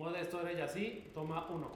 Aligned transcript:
Moda 0.00 0.16
y 0.56 0.60
así, 0.62 1.10
toma 1.12 1.46
uno. 1.50 1.72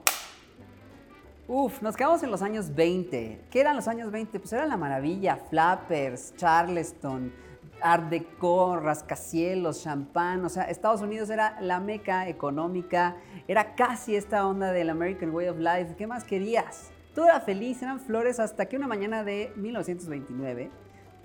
Uf, 1.47 1.83
nos 1.83 1.95
quedamos 1.95 2.23
en 2.23 2.31
los 2.31 2.41
años 2.41 2.73
20. 2.73 3.41
¿Qué 3.51 3.61
eran 3.61 3.75
los 3.75 3.87
años 3.87 4.09
20? 4.09 4.39
Pues 4.39 4.51
era 4.51 4.65
la 4.65 4.77
maravilla, 4.77 5.35
flappers, 5.35 6.35
charleston, 6.35 7.31
art 7.79 8.09
deco, 8.09 8.77
rascacielos, 8.77 9.83
champán. 9.83 10.43
O 10.43 10.49
sea, 10.49 10.63
Estados 10.63 11.01
Unidos 11.01 11.29
era 11.29 11.61
la 11.61 11.79
meca 11.79 12.27
económica, 12.27 13.15
era 13.47 13.75
casi 13.75 14.15
esta 14.15 14.47
onda 14.47 14.71
del 14.71 14.89
American 14.89 15.29
Way 15.29 15.49
of 15.49 15.59
Life. 15.59 15.95
¿Qué 15.95 16.07
más 16.07 16.23
querías? 16.23 16.89
Todo 17.13 17.25
era 17.25 17.41
feliz, 17.41 17.79
eran 17.83 17.99
flores 17.99 18.39
hasta 18.39 18.65
que 18.65 18.75
una 18.75 18.87
mañana 18.87 19.23
de 19.23 19.53
1929 19.55 20.71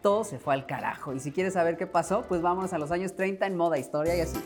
todo 0.03 0.23
se 0.25 0.39
fue 0.39 0.53
al 0.53 0.67
carajo. 0.67 1.15
Y 1.15 1.21
si 1.21 1.33
quieres 1.33 1.55
saber 1.55 1.79
qué 1.79 1.87
pasó, 1.87 2.27
pues 2.29 2.43
vámonos 2.43 2.75
a 2.75 2.79
los 2.79 2.91
años 2.91 3.15
30 3.15 3.47
en 3.47 3.57
moda, 3.57 3.79
historia 3.79 4.15
y 4.17 4.21
así. 4.21 4.39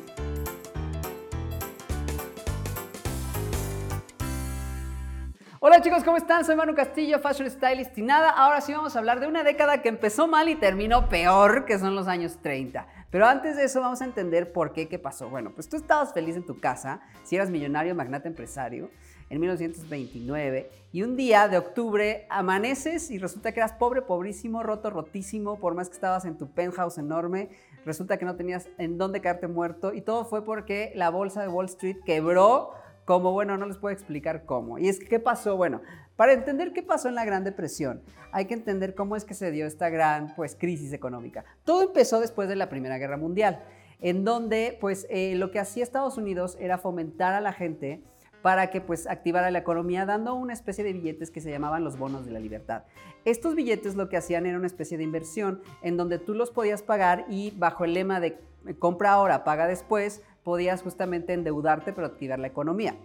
Chicos, 5.85 6.03
¿cómo 6.03 6.17
están? 6.17 6.47
Soy 6.47 6.57
Manu 6.57 6.75
Castillo, 6.75 7.19
Fashion 7.19 7.51
Stylist 7.51 7.99
y 7.99 8.01
nada, 8.01 8.31
ahora 8.31 8.63
sí 8.63 8.73
vamos 8.73 8.97
a 8.97 8.99
hablar 8.99 9.21
de 9.21 9.27
una 9.27 9.45
década 9.45 9.83
que 9.83 9.91
empezó 9.91 10.27
mal 10.27 10.49
y 10.49 10.55
terminó 10.55 11.11
peor, 11.11 11.67
que 11.67 11.79
son 11.79 11.95
los 11.95 12.09
años 12.09 12.39
30. 12.41 12.87
Pero 13.11 13.27
antes 13.27 13.57
de 13.57 13.65
eso 13.65 13.83
vamos 13.83 14.01
a 14.01 14.07
entender 14.07 14.51
por 14.51 14.73
qué, 14.73 14.89
qué 14.89 14.99
pasó. 14.99 15.29
Bueno, 15.29 15.53
pues 15.55 15.69
tú 15.69 15.77
estabas 15.77 16.15
feliz 16.15 16.37
en 16.37 16.47
tu 16.47 16.59
casa, 16.59 17.03
si 17.23 17.37
eras 17.37 17.51
millonario, 17.51 17.95
magnate 17.95 18.29
empresario, 18.29 18.89
en 19.29 19.39
1929, 19.41 20.71
y 20.91 21.03
un 21.03 21.17
día 21.17 21.49
de 21.49 21.59
octubre 21.59 22.27
amaneces 22.31 23.11
y 23.11 23.19
resulta 23.19 23.53
que 23.53 23.61
eras 23.61 23.75
pobre, 23.75 24.01
pobrísimo, 24.01 24.63
roto, 24.63 24.89
rotísimo, 24.89 25.61
por 25.61 25.75
más 25.75 25.91
que 25.91 25.97
estabas 25.97 26.25
en 26.25 26.39
tu 26.39 26.51
penthouse 26.51 26.97
enorme, 26.97 27.51
resulta 27.85 28.17
que 28.17 28.25
no 28.25 28.37
tenías 28.37 28.71
en 28.79 28.97
dónde 28.97 29.21
caerte 29.21 29.49
muerto, 29.49 29.93
y 29.93 30.01
todo 30.01 30.25
fue 30.25 30.47
porque 30.47 30.93
la 30.95 31.11
bolsa 31.11 31.43
de 31.43 31.49
Wall 31.49 31.67
Street 31.67 31.99
quebró 32.07 32.73
como, 33.05 33.33
bueno, 33.33 33.57
no 33.57 33.67
les 33.67 33.77
puedo 33.77 33.93
explicar 33.93 34.45
cómo. 34.45 34.79
Y 34.79 34.89
es 34.89 34.99
que, 34.99 35.07
¿qué 35.07 35.21
pasó? 35.21 35.57
Bueno, 35.57 35.83
para 36.17 36.33
entender 36.33 36.73
qué 36.73 36.83
pasó 36.83 37.09
en 37.09 37.15
la 37.15 37.25
Gran 37.25 37.45
Depresión, 37.45 38.03
hay 38.33 38.47
que 38.47 38.55
entender 38.55 38.95
cómo 38.95 39.17
es 39.17 39.25
que 39.25 39.35
se 39.35 39.51
dio 39.51 39.67
esta 39.67 39.89
gran, 39.91 40.35
pues, 40.35 40.57
crisis 40.57 40.93
económica. 40.93 41.45
Todo 41.65 41.83
empezó 41.83 42.21
después 42.21 42.49
de 42.49 42.57
la 42.57 42.69
Primera 42.69 42.99
Guerra 42.99 43.17
Mundial, 43.17 43.63
en 44.01 44.25
donde, 44.25 44.79
pues, 44.81 45.07
eh, 45.11 45.35
lo 45.37 45.51
que 45.51 45.61
hacía 45.61 45.83
Estados 45.83 46.17
Unidos 46.17 46.57
era 46.61 46.79
fomentar 46.79 47.35
a 47.35 47.41
la 47.41 47.53
gente 47.53 48.03
para 48.45 48.69
que 48.69 48.83
pues 48.83 49.07
activara 49.07 49.51
la 49.51 49.61
economía 49.61 50.05
dando 50.05 50.35
una 50.35 50.53
especie 50.53 50.85
de 50.85 50.93
billetes 50.93 51.31
que 51.31 51.41
se 51.41 51.51
llamaban 51.51 51.83
los 51.83 51.97
bonos 51.97 52.27
de 52.27 52.31
la 52.31 52.41
libertad. 52.41 52.85
Estos 53.25 53.55
billetes 53.55 53.95
lo 53.95 54.11
que 54.11 54.19
hacían 54.19 54.45
era 54.45 54.59
una 54.59 54.67
especie 54.67 54.99
de 54.99 55.03
inversión 55.03 55.63
en 55.81 55.97
donde 55.97 56.19
tú 56.19 56.35
los 56.35 56.51
podías 56.51 56.83
pagar 56.83 57.25
y 57.31 57.53
bajo 57.53 57.87
el 57.87 57.95
lema 57.95 58.21
de 58.21 58.39
compra 58.79 59.13
ahora, 59.13 59.45
paga 59.45 59.67
después, 59.67 60.23
podías 60.45 60.83
justamente 60.83 61.33
endeudarte 61.33 61.93
pero 61.93 62.07
activar 62.07 62.39
la 62.39 62.47
economía. 62.47 62.97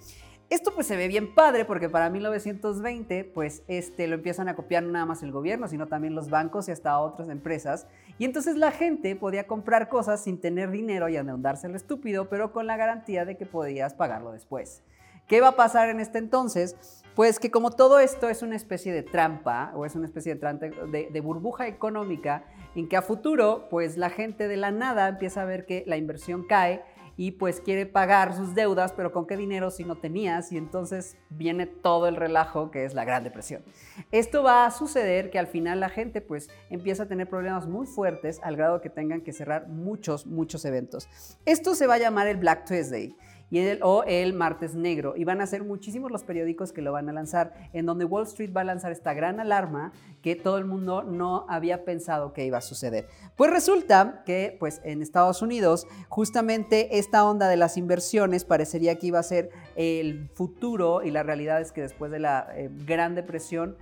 Esto 0.50 0.73
pues 0.73 0.88
se 0.88 0.98
ve 0.98 1.08
bien 1.08 1.36
padre 1.36 1.64
porque 1.64 1.90
para 1.90 2.09
1920 2.09 3.23
pues 3.23 3.62
este 3.68 4.08
lo 4.08 4.16
empiezan 4.16 4.50
a 4.50 4.56
copiar 4.56 4.81
no 4.81 4.92
nada 4.92 5.06
más 5.06 5.22
el 5.22 5.31
gobierno, 5.31 5.68
sino 5.68 5.88
también 5.88 6.16
los 6.16 6.31
bancos 6.31 6.68
y 6.68 6.72
hasta 6.72 7.00
otras 7.00 7.30
empresas. 7.30 7.86
Y 8.18 8.26
entonces 8.26 8.56
la 8.56 8.72
gente 8.72 9.16
podía 9.16 9.46
comprar 9.46 9.90
cosas 9.90 10.23
sin 10.23 10.42
tener 10.42 10.72
dinero 10.72 11.08
y 11.08 11.18
endeudarse 11.18 11.70
lo 11.70 11.76
estúpido, 11.76 12.30
pero 12.30 12.52
con 12.52 12.66
la 12.66 12.78
garantía 12.78 13.26
de 13.26 13.38
que 13.38 13.46
podías 13.46 13.94
pagarlo 13.94 14.31
después. 14.31 14.81
¿Qué 15.28 15.40
va 15.40 15.50
a 15.50 15.56
pasar 15.56 15.90
en 15.90 16.00
este 16.00 16.18
entonces? 16.18 16.76
Pues 17.14 17.38
que 17.38 17.52
como 17.52 17.70
todo 17.70 18.00
esto 18.00 18.28
es 18.28 18.42
una 18.42 18.56
especie 18.56 18.92
de 18.92 19.03
trampa 19.03 19.72
o 19.76 19.86
es 19.86 19.94
una 19.94 20.08
especie 20.08 20.34
de, 20.34 21.09
de, 21.12 21.22
burbuja 21.22 21.68
económica 21.68 22.44
en 22.76 22.90
que 22.90 22.98
a 22.98 23.03
futuro 23.03 23.68
pues 23.70 23.98
la 23.98 24.09
gente 24.09 24.48
de 24.48 24.58
la 24.58 24.72
nada 24.72 25.08
empieza 25.08 25.44
a 25.44 25.46
ver 25.46 25.68
que 25.68 25.84
la 25.86 25.98
inversión 25.98 26.44
cae 26.48 26.81
y 27.20 27.31
pues 27.31 27.59
quiere 27.59 27.86
pagar 27.86 28.34
sus 28.34 28.56
deudas, 28.56 28.94
pero 28.94 29.12
¿con 29.12 29.28
qué 29.28 29.36
dinero 29.36 29.72
si 29.72 29.84
no 29.84 29.98
tenías? 29.98 30.53
Y 30.53 30.58
entonces 30.58 31.17
viene 31.30 31.66
todo 31.66 32.08
el 32.08 32.16
relajo 32.16 32.72
que 32.72 32.86
es 32.86 32.94
la 32.94 33.03
Gran 33.03 33.25
Depresión. 33.25 33.62
Esto 34.09 34.42
va 34.42 34.66
a 34.66 34.72
suceder 34.72 35.30
que 35.30 35.38
al 35.38 35.47
final 35.47 35.81
la 35.81 35.90
gente 35.90 36.22
pues 36.22 36.50
empieza 36.69 37.03
a 37.03 37.07
tener 37.07 37.28
problemas 37.28 37.68
muy 37.68 37.88
fuertes 37.88 38.40
al 38.41 38.56
grado 38.56 38.80
que 38.80 38.90
tengan 38.90 39.19
que 39.19 39.34
cerrar 39.34 39.68
muchos, 39.68 40.28
muchos 40.28 40.63
eventos. 40.63 41.09
Esto 41.46 41.75
se 41.75 41.88
va 41.88 41.96
a 41.96 41.97
llamar 41.97 42.28
el 42.28 42.38
Black 42.38 42.63
Tuesday 42.63 43.13
y 43.52 43.60
el, 43.60 43.80
o 43.82 44.04
el 44.04 44.34
martes 44.34 44.76
negro. 44.76 45.14
Y 45.16 45.24
van 45.24 45.42
a 45.42 45.48
ser 45.48 45.64
muchísimos 45.64 46.12
los 46.12 46.24
periódicos 46.24 46.72
que 46.72 46.82
lo 46.82 46.92
van 46.92 47.10
a 47.10 47.14
lanzar, 47.14 47.54
en 47.74 47.86
donde 47.86 48.06
Wall 48.06 48.24
Street 48.24 48.52
va 48.56 48.62
a 48.62 48.66
lanzar 48.66 48.92
esta 48.92 49.14
gran 49.14 49.40
alarma 49.40 49.92
que 50.22 50.36
todo 50.36 50.58
el 50.58 50.66
mundo 50.66 51.04
no 51.04 51.46
había 51.50 51.86
pensado 51.86 52.34
que 52.34 52.46
iba 52.46 52.58
a 52.58 52.62
suceder. 52.62 53.08
Pues 53.36 53.52
resulta 53.52 54.24
que 54.26 54.56
pues, 54.60 54.82
en 54.84 55.02
Estados 55.02 55.42
Unidos 55.42 55.88
justamente 56.08 56.98
esta 57.00 57.26
onda 57.26 57.48
de 57.48 57.58
las 57.58 57.78
inversiones 57.78 58.46
parecería 58.46 58.96
que 58.98 59.08
iba 59.08 59.20
a 59.20 59.24
ser 59.24 59.50
el 59.76 60.30
futuro 60.34 61.04
y 61.04 61.12
la 61.12 61.24
realidad 61.24 61.62
es 61.62 61.72
que 61.72 61.81
después 61.81 62.12
de 62.12 62.20
la 62.20 62.48
eh, 62.56 62.70
Gran 62.86 63.16
Depresión 63.16 63.78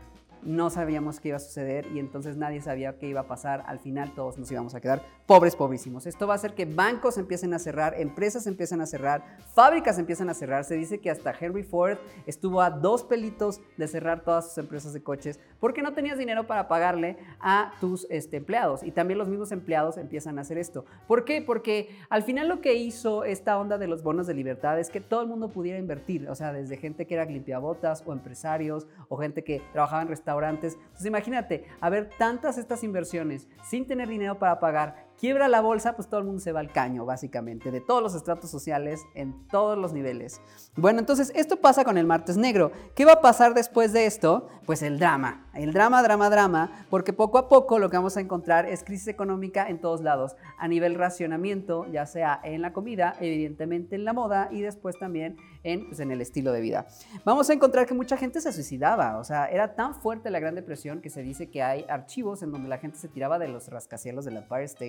no 0.47 0.69
sabíamos 0.69 1.19
qué 1.19 1.27
iba 1.27 1.37
a 1.37 1.41
suceder 1.41 1.85
y 1.93 1.99
entonces 1.99 2.37
nadie 2.37 2.61
sabía 2.61 2.97
qué 2.97 3.07
iba 3.07 3.21
a 3.21 3.27
pasar. 3.27 3.63
Al 3.67 3.79
final 3.79 4.13
todos 4.15 4.37
nos 4.37 4.49
íbamos 4.49 4.73
a 4.75 4.79
quedar 4.79 5.03
pobres, 5.25 5.57
pobrísimos. 5.57 6.07
Esto 6.07 6.25
va 6.25 6.33
a 6.33 6.35
hacer 6.37 6.53
que 6.53 6.63
bancos 6.63 7.17
empiecen 7.17 7.53
a 7.53 7.59
cerrar, 7.59 7.99
empresas 7.99 8.47
empiecen 8.47 8.79
a 8.79 8.85
cerrar, 8.85 9.25
fábricas 9.53 9.99
empiezan 9.99 10.29
a 10.29 10.33
cerrar. 10.33 10.63
Se 10.63 10.75
dice 10.75 10.99
que 10.99 11.09
hasta 11.09 11.33
Henry 11.37 11.63
Ford 11.63 11.97
estuvo 12.25 12.61
a 12.61 12.69
dos 12.69 13.03
pelitos 13.03 13.59
de 13.75 13.89
cerrar 13.89 14.23
todas 14.23 14.47
sus 14.47 14.57
empresas 14.57 14.93
de 14.93 15.03
coches 15.03 15.37
porque 15.59 15.81
no 15.81 15.93
tenías 15.93 16.17
dinero 16.17 16.47
para 16.47 16.69
pagarle 16.69 17.17
a 17.41 17.73
tus 17.81 18.07
este, 18.09 18.37
empleados. 18.37 18.83
Y 18.83 18.91
también 18.91 19.17
los 19.17 19.27
mismos 19.27 19.51
empleados 19.51 19.97
empiezan 19.97 20.37
a 20.39 20.43
hacer 20.43 20.57
esto. 20.57 20.85
¿Por 21.07 21.25
qué? 21.25 21.41
Porque 21.41 21.89
al 22.09 22.23
final 22.23 22.47
lo 22.47 22.61
que 22.61 22.75
hizo 22.75 23.25
esta 23.25 23.57
onda 23.57 23.77
de 23.77 23.87
los 23.87 24.01
bonos 24.01 24.27
de 24.27 24.33
libertad 24.33 24.79
es 24.79 24.89
que 24.89 25.01
todo 25.01 25.21
el 25.21 25.27
mundo 25.27 25.49
pudiera 25.49 25.77
invertir. 25.77 26.29
O 26.29 26.35
sea, 26.35 26.53
desde 26.53 26.77
gente 26.77 27.05
que 27.05 27.15
era 27.15 27.25
limpiabotas 27.25 28.01
o 28.05 28.13
empresarios 28.13 28.87
o 29.09 29.17
gente 29.17 29.43
que 29.43 29.61
trabajaba 29.73 30.03
en 30.03 30.07
restaurantes 30.07 30.36
entonces 30.43 31.05
imagínate, 31.05 31.65
haber 31.81 32.09
tantas 32.17 32.57
estas 32.57 32.83
inversiones 32.83 33.47
sin 33.63 33.87
tener 33.87 34.07
dinero 34.07 34.39
para 34.39 34.59
pagar 34.59 35.07
quiebra 35.17 35.47
la 35.47 35.61
bolsa, 35.61 35.95
pues 35.95 36.07
todo 36.07 36.19
el 36.19 36.25
mundo 36.25 36.39
se 36.39 36.51
va 36.51 36.59
al 36.59 36.71
caño, 36.71 37.05
básicamente, 37.05 37.71
de 37.71 37.81
todos 37.81 38.01
los 38.01 38.15
estratos 38.15 38.49
sociales, 38.49 39.01
en 39.15 39.47
todos 39.47 39.77
los 39.77 39.93
niveles. 39.93 40.41
Bueno, 40.75 40.99
entonces 40.99 41.31
esto 41.35 41.59
pasa 41.59 41.83
con 41.83 41.97
el 41.97 42.05
martes 42.05 42.37
negro. 42.37 42.71
¿Qué 42.95 43.05
va 43.05 43.13
a 43.13 43.21
pasar 43.21 43.53
después 43.53 43.93
de 43.93 44.05
esto? 44.05 44.47
Pues 44.65 44.81
el 44.81 44.99
drama, 44.99 45.46
el 45.57 45.73
drama, 45.73 46.01
drama, 46.03 46.29
drama, 46.29 46.85
porque 46.89 47.13
poco 47.13 47.37
a 47.37 47.47
poco 47.47 47.79
lo 47.79 47.89
que 47.89 47.97
vamos 47.97 48.17
a 48.17 48.19
encontrar 48.19 48.65
es 48.65 48.83
crisis 48.83 49.07
económica 49.07 49.67
en 49.67 49.79
todos 49.79 50.01
lados, 50.01 50.35
a 50.57 50.67
nivel 50.67 50.95
racionamiento, 50.95 51.85
ya 51.91 52.05
sea 52.05 52.39
en 52.43 52.61
la 52.61 52.73
comida, 52.73 53.15
evidentemente 53.19 53.95
en 53.95 54.03
la 54.03 54.13
moda 54.13 54.49
y 54.51 54.61
después 54.61 54.97
también 54.99 55.37
en, 55.63 55.87
pues, 55.87 55.99
en 55.99 56.11
el 56.11 56.21
estilo 56.21 56.51
de 56.51 56.61
vida. 56.61 56.87
Vamos 57.23 57.49
a 57.49 57.53
encontrar 57.53 57.85
que 57.85 57.93
mucha 57.93 58.17
gente 58.17 58.41
se 58.41 58.51
suicidaba, 58.51 59.17
o 59.19 59.23
sea, 59.23 59.45
era 59.45 59.75
tan 59.75 59.95
fuerte 59.95 60.29
la 60.31 60.39
Gran 60.39 60.55
Depresión 60.55 61.01
que 61.01 61.09
se 61.09 61.21
dice 61.21 61.49
que 61.49 61.63
hay 61.63 61.85
archivos 61.87 62.43
en 62.43 62.51
donde 62.51 62.67
la 62.67 62.77
gente 62.77 62.97
se 62.97 63.07
tiraba 63.07 63.39
de 63.39 63.47
los 63.47 63.69
rascacielos 63.69 64.25
del 64.25 64.37
Empire 64.37 64.63
State 64.63 64.87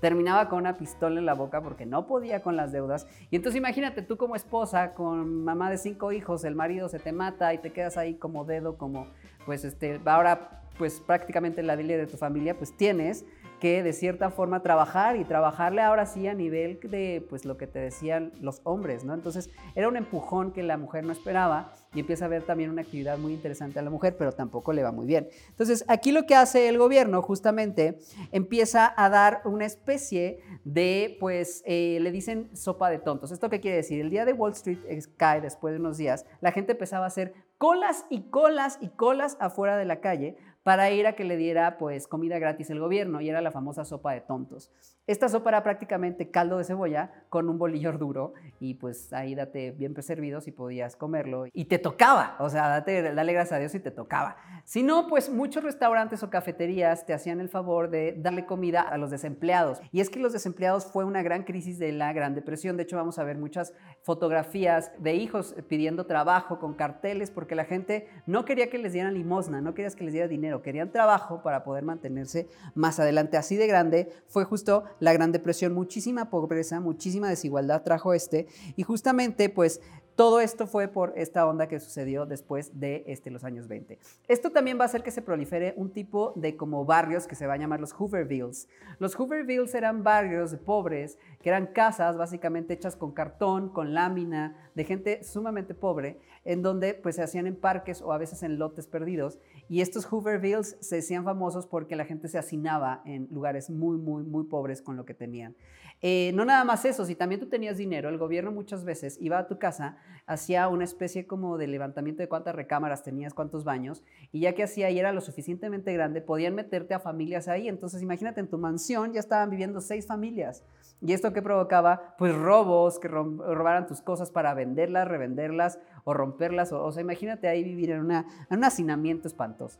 terminaba 0.00 0.48
con 0.48 0.58
una 0.58 0.76
pistola 0.76 1.18
en 1.18 1.26
la 1.26 1.34
boca 1.34 1.60
porque 1.62 1.86
no 1.86 2.06
podía 2.06 2.42
con 2.42 2.56
las 2.56 2.72
deudas. 2.72 3.06
Y 3.30 3.36
entonces 3.36 3.58
imagínate 3.58 4.02
tú 4.02 4.16
como 4.16 4.36
esposa, 4.36 4.94
con 4.94 5.44
mamá 5.44 5.70
de 5.70 5.78
cinco 5.78 6.12
hijos, 6.12 6.44
el 6.44 6.54
marido 6.54 6.88
se 6.88 6.98
te 6.98 7.12
mata 7.12 7.52
y 7.54 7.58
te 7.58 7.72
quedas 7.72 7.96
ahí 7.96 8.14
como 8.14 8.44
dedo, 8.44 8.76
como 8.76 9.08
pues 9.48 9.64
este, 9.64 9.98
ahora 10.04 10.60
pues 10.76 11.00
prácticamente 11.00 11.62
la 11.62 11.74
dile 11.74 11.96
de 11.96 12.06
tu 12.06 12.18
familia, 12.18 12.54
pues 12.54 12.76
tienes 12.76 13.24
que 13.60 13.82
de 13.82 13.94
cierta 13.94 14.30
forma 14.30 14.60
trabajar 14.60 15.16
y 15.16 15.24
trabajarle 15.24 15.80
ahora 15.80 16.04
sí 16.04 16.28
a 16.28 16.34
nivel 16.34 16.78
de 16.82 17.26
pues 17.30 17.46
lo 17.46 17.56
que 17.56 17.66
te 17.66 17.78
decían 17.78 18.30
los 18.42 18.60
hombres, 18.64 19.04
¿no? 19.04 19.14
Entonces 19.14 19.48
era 19.74 19.88
un 19.88 19.96
empujón 19.96 20.52
que 20.52 20.62
la 20.62 20.76
mujer 20.76 21.02
no 21.02 21.12
esperaba 21.12 21.72
y 21.94 22.00
empieza 22.00 22.26
a 22.26 22.28
ver 22.28 22.42
también 22.42 22.68
una 22.68 22.82
actividad 22.82 23.16
muy 23.16 23.32
interesante 23.32 23.78
a 23.78 23.82
la 23.82 23.88
mujer, 23.88 24.16
pero 24.18 24.32
tampoco 24.32 24.74
le 24.74 24.82
va 24.82 24.92
muy 24.92 25.06
bien. 25.06 25.28
Entonces 25.48 25.82
aquí 25.88 26.12
lo 26.12 26.26
que 26.26 26.34
hace 26.34 26.68
el 26.68 26.76
gobierno 26.76 27.22
justamente 27.22 27.98
empieza 28.30 28.92
a 28.94 29.08
dar 29.08 29.40
una 29.46 29.64
especie 29.64 30.40
de 30.64 31.16
pues 31.18 31.62
eh, 31.64 32.00
le 32.02 32.12
dicen 32.12 32.54
sopa 32.54 32.90
de 32.90 32.98
tontos. 32.98 33.32
¿Esto 33.32 33.48
qué 33.48 33.60
quiere 33.60 33.78
decir? 33.78 33.98
El 33.98 34.10
día 34.10 34.26
de 34.26 34.34
Wall 34.34 34.52
Street 34.52 34.78
cae 35.16 35.40
después 35.40 35.72
de 35.72 35.80
unos 35.80 35.96
días, 35.96 36.26
la 36.42 36.52
gente 36.52 36.72
empezaba 36.72 37.06
a 37.06 37.08
hacer 37.08 37.47
colas 37.58 38.06
y 38.08 38.30
colas 38.30 38.78
y 38.80 38.88
colas 38.88 39.36
afuera 39.40 39.76
de 39.76 39.84
la 39.84 40.00
calle 40.00 40.36
para 40.62 40.90
ir 40.90 41.06
a 41.06 41.14
que 41.14 41.24
le 41.24 41.36
diera 41.36 41.76
pues 41.76 42.06
comida 42.06 42.38
gratis 42.38 42.70
el 42.70 42.80
gobierno 42.80 43.20
y 43.20 43.28
era 43.28 43.40
la 43.40 43.50
famosa 43.50 43.84
sopa 43.84 44.12
de 44.12 44.20
tontos. 44.20 44.72
Esta 45.08 45.30
sopa 45.30 45.48
era 45.48 45.62
prácticamente 45.62 46.30
caldo 46.30 46.58
de 46.58 46.64
cebolla 46.64 47.10
con 47.30 47.48
un 47.48 47.56
bolillo 47.56 47.90
duro 47.92 48.34
y 48.60 48.74
pues 48.74 49.10
ahí 49.14 49.34
date 49.34 49.70
bien 49.70 49.94
servido 50.02 50.42
si 50.42 50.52
podías 50.52 50.96
comerlo 50.96 51.46
y 51.54 51.64
te 51.64 51.78
tocaba, 51.78 52.36
o 52.38 52.50
sea, 52.50 52.68
date, 52.68 53.14
dale 53.14 53.32
gracias 53.32 53.56
a 53.56 53.58
Dios 53.58 53.72
si 53.72 53.80
te 53.80 53.90
tocaba. 53.90 54.36
Si 54.64 54.82
no, 54.82 55.06
pues 55.06 55.30
muchos 55.30 55.64
restaurantes 55.64 56.22
o 56.22 56.28
cafeterías 56.28 57.06
te 57.06 57.14
hacían 57.14 57.40
el 57.40 57.48
favor 57.48 57.88
de 57.88 58.16
darle 58.18 58.44
comida 58.44 58.82
a 58.82 58.98
los 58.98 59.10
desempleados. 59.10 59.80
Y 59.92 60.00
es 60.00 60.10
que 60.10 60.20
los 60.20 60.34
desempleados 60.34 60.84
fue 60.84 61.06
una 61.06 61.22
gran 61.22 61.44
crisis 61.44 61.78
de 61.78 61.90
la 61.90 62.12
Gran 62.12 62.34
Depresión. 62.34 62.76
De 62.76 62.82
hecho, 62.82 62.96
vamos 62.96 63.18
a 63.18 63.24
ver 63.24 63.38
muchas 63.38 63.72
fotografías 64.02 64.92
de 64.98 65.14
hijos 65.14 65.54
pidiendo 65.68 66.04
trabajo 66.04 66.58
con 66.58 66.74
carteles 66.74 67.30
porque 67.30 67.54
la 67.54 67.64
gente 67.64 68.08
no 68.26 68.44
quería 68.44 68.68
que 68.68 68.76
les 68.76 68.92
dieran 68.92 69.14
limosna, 69.14 69.62
no 69.62 69.72
querías 69.72 69.96
que 69.96 70.04
les 70.04 70.12
diera 70.12 70.28
dinero, 70.28 70.60
querían 70.60 70.92
trabajo 70.92 71.42
para 71.42 71.64
poder 71.64 71.84
mantenerse 71.84 72.46
más 72.74 73.00
adelante. 73.00 73.38
Así 73.38 73.56
de 73.56 73.66
grande 73.66 74.12
fue 74.26 74.44
justo 74.44 74.84
la 75.00 75.12
Gran 75.12 75.32
Depresión, 75.32 75.74
muchísima 75.74 76.30
pobreza, 76.30 76.80
muchísima 76.80 77.28
desigualdad 77.28 77.82
trajo 77.82 78.14
este 78.14 78.46
y 78.76 78.82
justamente 78.82 79.48
pues 79.48 79.80
Todo 80.18 80.40
esto 80.40 80.66
fue 80.66 80.88
por 80.88 81.12
esta 81.14 81.46
onda 81.46 81.68
que 81.68 81.78
sucedió 81.78 82.26
después 82.26 82.80
de 82.80 83.04
este, 83.06 83.30
los 83.30 83.44
años 83.44 83.68
20. 83.68 84.00
Esto 84.26 84.50
también 84.50 84.76
va 84.76 84.82
a 84.82 84.86
hacer 84.86 85.04
que 85.04 85.12
se 85.12 85.22
prolifere 85.22 85.74
un 85.76 85.92
tipo 85.92 86.32
de 86.34 86.56
como 86.56 86.84
barrios 86.84 87.28
que 87.28 87.36
se 87.36 87.46
va 87.46 87.54
a 87.54 87.56
llamar 87.56 87.78
los 87.78 87.92
Hoovervilles. 87.92 88.66
Los 88.98 89.14
Hoovervilles 89.14 89.76
eran 89.76 90.02
barrios 90.02 90.50
de 90.50 90.58
pobres, 90.58 91.18
que 91.40 91.50
eran 91.50 91.68
casas 91.68 92.16
básicamente 92.16 92.74
hechas 92.74 92.96
con 92.96 93.12
cartón, 93.12 93.68
con 93.68 93.94
lámina, 93.94 94.56
de 94.74 94.82
gente 94.82 95.22
sumamente 95.22 95.72
pobre, 95.72 96.18
en 96.48 96.62
donde 96.62 96.94
pues 96.94 97.16
se 97.16 97.22
hacían 97.22 97.46
en 97.46 97.56
parques 97.56 98.00
o 98.00 98.10
a 98.10 98.16
veces 98.16 98.42
en 98.42 98.58
lotes 98.58 98.86
perdidos. 98.86 99.38
Y 99.68 99.82
estos 99.82 100.06
Hoovervilles 100.06 100.78
se 100.80 101.00
hacían 101.00 101.22
famosos 101.22 101.66
porque 101.66 101.94
la 101.94 102.06
gente 102.06 102.26
se 102.28 102.38
hacinaba 102.38 103.02
en 103.04 103.28
lugares 103.30 103.68
muy, 103.68 103.98
muy, 103.98 104.22
muy 104.22 104.44
pobres 104.44 104.80
con 104.80 104.96
lo 104.96 105.04
que 105.04 105.12
tenían. 105.12 105.56
Eh, 106.00 106.30
no 106.34 106.44
nada 106.44 106.62
más 106.64 106.84
eso, 106.84 107.04
si 107.04 107.16
también 107.16 107.40
tú 107.40 107.48
tenías 107.48 107.76
dinero, 107.76 108.08
el 108.08 108.18
gobierno 108.18 108.52
muchas 108.52 108.84
veces 108.84 109.18
iba 109.20 109.38
a 109.38 109.48
tu 109.48 109.58
casa, 109.58 109.96
hacía 110.26 110.68
una 110.68 110.84
especie 110.84 111.26
como 111.26 111.58
de 111.58 111.66
levantamiento 111.66 112.22
de 112.22 112.28
cuántas 112.28 112.54
recámaras 112.54 113.02
tenías, 113.02 113.34
cuántos 113.34 113.64
baños, 113.64 114.04
y 114.30 114.40
ya 114.40 114.54
que 114.54 114.62
hacía 114.62 114.90
y 114.90 114.98
era 114.98 115.12
lo 115.12 115.20
suficientemente 115.20 115.92
grande, 115.92 116.20
podían 116.20 116.54
meterte 116.54 116.94
a 116.94 117.00
familias 117.00 117.48
ahí. 117.48 117.68
Entonces 117.68 118.02
imagínate, 118.02 118.40
en 118.40 118.48
tu 118.48 118.58
mansión 118.58 119.12
ya 119.12 119.20
estaban 119.20 119.50
viviendo 119.50 119.80
seis 119.80 120.06
familias. 120.06 120.64
¿Y 121.00 121.12
esto 121.12 121.32
que 121.32 121.42
provocaba? 121.42 122.14
Pues 122.18 122.34
robos, 122.34 122.98
que 122.98 123.08
robaran 123.08 123.86
tus 123.86 124.00
cosas 124.00 124.30
para 124.30 124.54
venderlas, 124.54 125.06
revenderlas 125.06 125.78
o 126.04 126.12
romperlas. 126.12 126.72
O, 126.72 126.90
sea, 126.90 127.02
imagínate 127.02 127.48
ahí 127.48 127.62
vivir 127.62 127.90
en, 127.90 128.00
una, 128.00 128.26
en 128.50 128.58
un 128.58 128.64
hacinamiento 128.64 129.28
espantoso. 129.28 129.78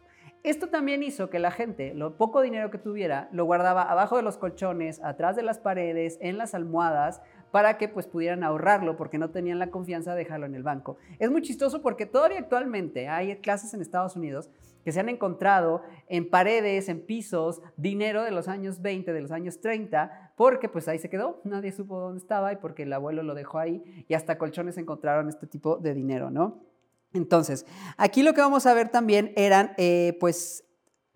Esto 0.49 0.71
también 0.71 1.03
hizo 1.03 1.29
que 1.29 1.39
la 1.39 1.51
gente, 1.51 1.93
lo 1.93 2.17
poco 2.17 2.41
dinero 2.41 2.71
que 2.71 2.79
tuviera, 2.79 3.29
lo 3.33 3.45
guardaba 3.45 3.83
abajo 3.83 4.17
de 4.17 4.23
los 4.23 4.39
colchones, 4.39 4.99
atrás 5.05 5.37
de 5.37 5.43
las 5.43 5.59
paredes, 5.59 6.17
en 6.23 6.39
las 6.39 6.55
almohadas, 6.55 7.21
para 7.51 7.77
que 7.77 7.87
pues 7.87 8.07
pudieran 8.07 8.43
ahorrarlo 8.43 8.97
porque 8.97 9.19
no 9.19 9.29
tenían 9.29 9.59
la 9.59 9.71
confianza 9.71 10.13
de 10.13 10.21
dejarlo 10.21 10.47
en 10.47 10.55
el 10.55 10.63
banco. 10.63 10.97
Es 11.19 11.31
muy 11.31 11.43
chistoso 11.43 11.83
porque 11.83 12.07
todavía 12.07 12.39
actualmente 12.39 13.09
hay 13.09 13.37
clases 13.41 13.75
en 13.75 13.83
Estados 13.83 14.17
Unidos 14.17 14.49
que 14.87 14.91
se 14.91 15.01
han 15.01 15.11
encontrado 15.11 15.83
en 16.09 16.31
paredes, 16.31 16.89
en 16.89 17.03
pisos, 17.03 17.61
dinero 17.77 18.23
de 18.23 18.31
los 18.31 18.49
años 18.49 18.81
20, 18.81 19.13
de 19.13 19.21
los 19.21 19.33
años 19.33 19.61
30, 19.61 20.33
porque 20.35 20.71
pues 20.71 20.89
ahí 20.89 20.99
se 20.99 21.11
quedó, 21.11 21.43
nadie 21.45 21.73
supo 21.73 22.01
dónde 22.01 22.21
estaba 22.21 22.55
y 22.55 22.57
porque 22.57 22.85
el 22.85 22.93
abuelo 22.95 23.23
lo 23.23 23.35
dejó 23.35 23.59
ahí 23.59 24.07
y 24.09 24.15
hasta 24.15 24.39
colchones 24.39 24.79
encontraron 24.79 25.29
este 25.29 25.47
tipo 25.47 25.77
de 25.77 25.93
dinero, 25.93 26.31
¿no? 26.31 26.68
Entonces, 27.13 27.67
aquí 27.97 28.23
lo 28.23 28.35
que 28.35 28.41
vamos 28.41 28.67
a 28.67 28.75
ver 28.75 28.91
también 28.91 29.33
eran, 29.37 29.73
eh, 29.79 30.17
pues, 30.21 30.65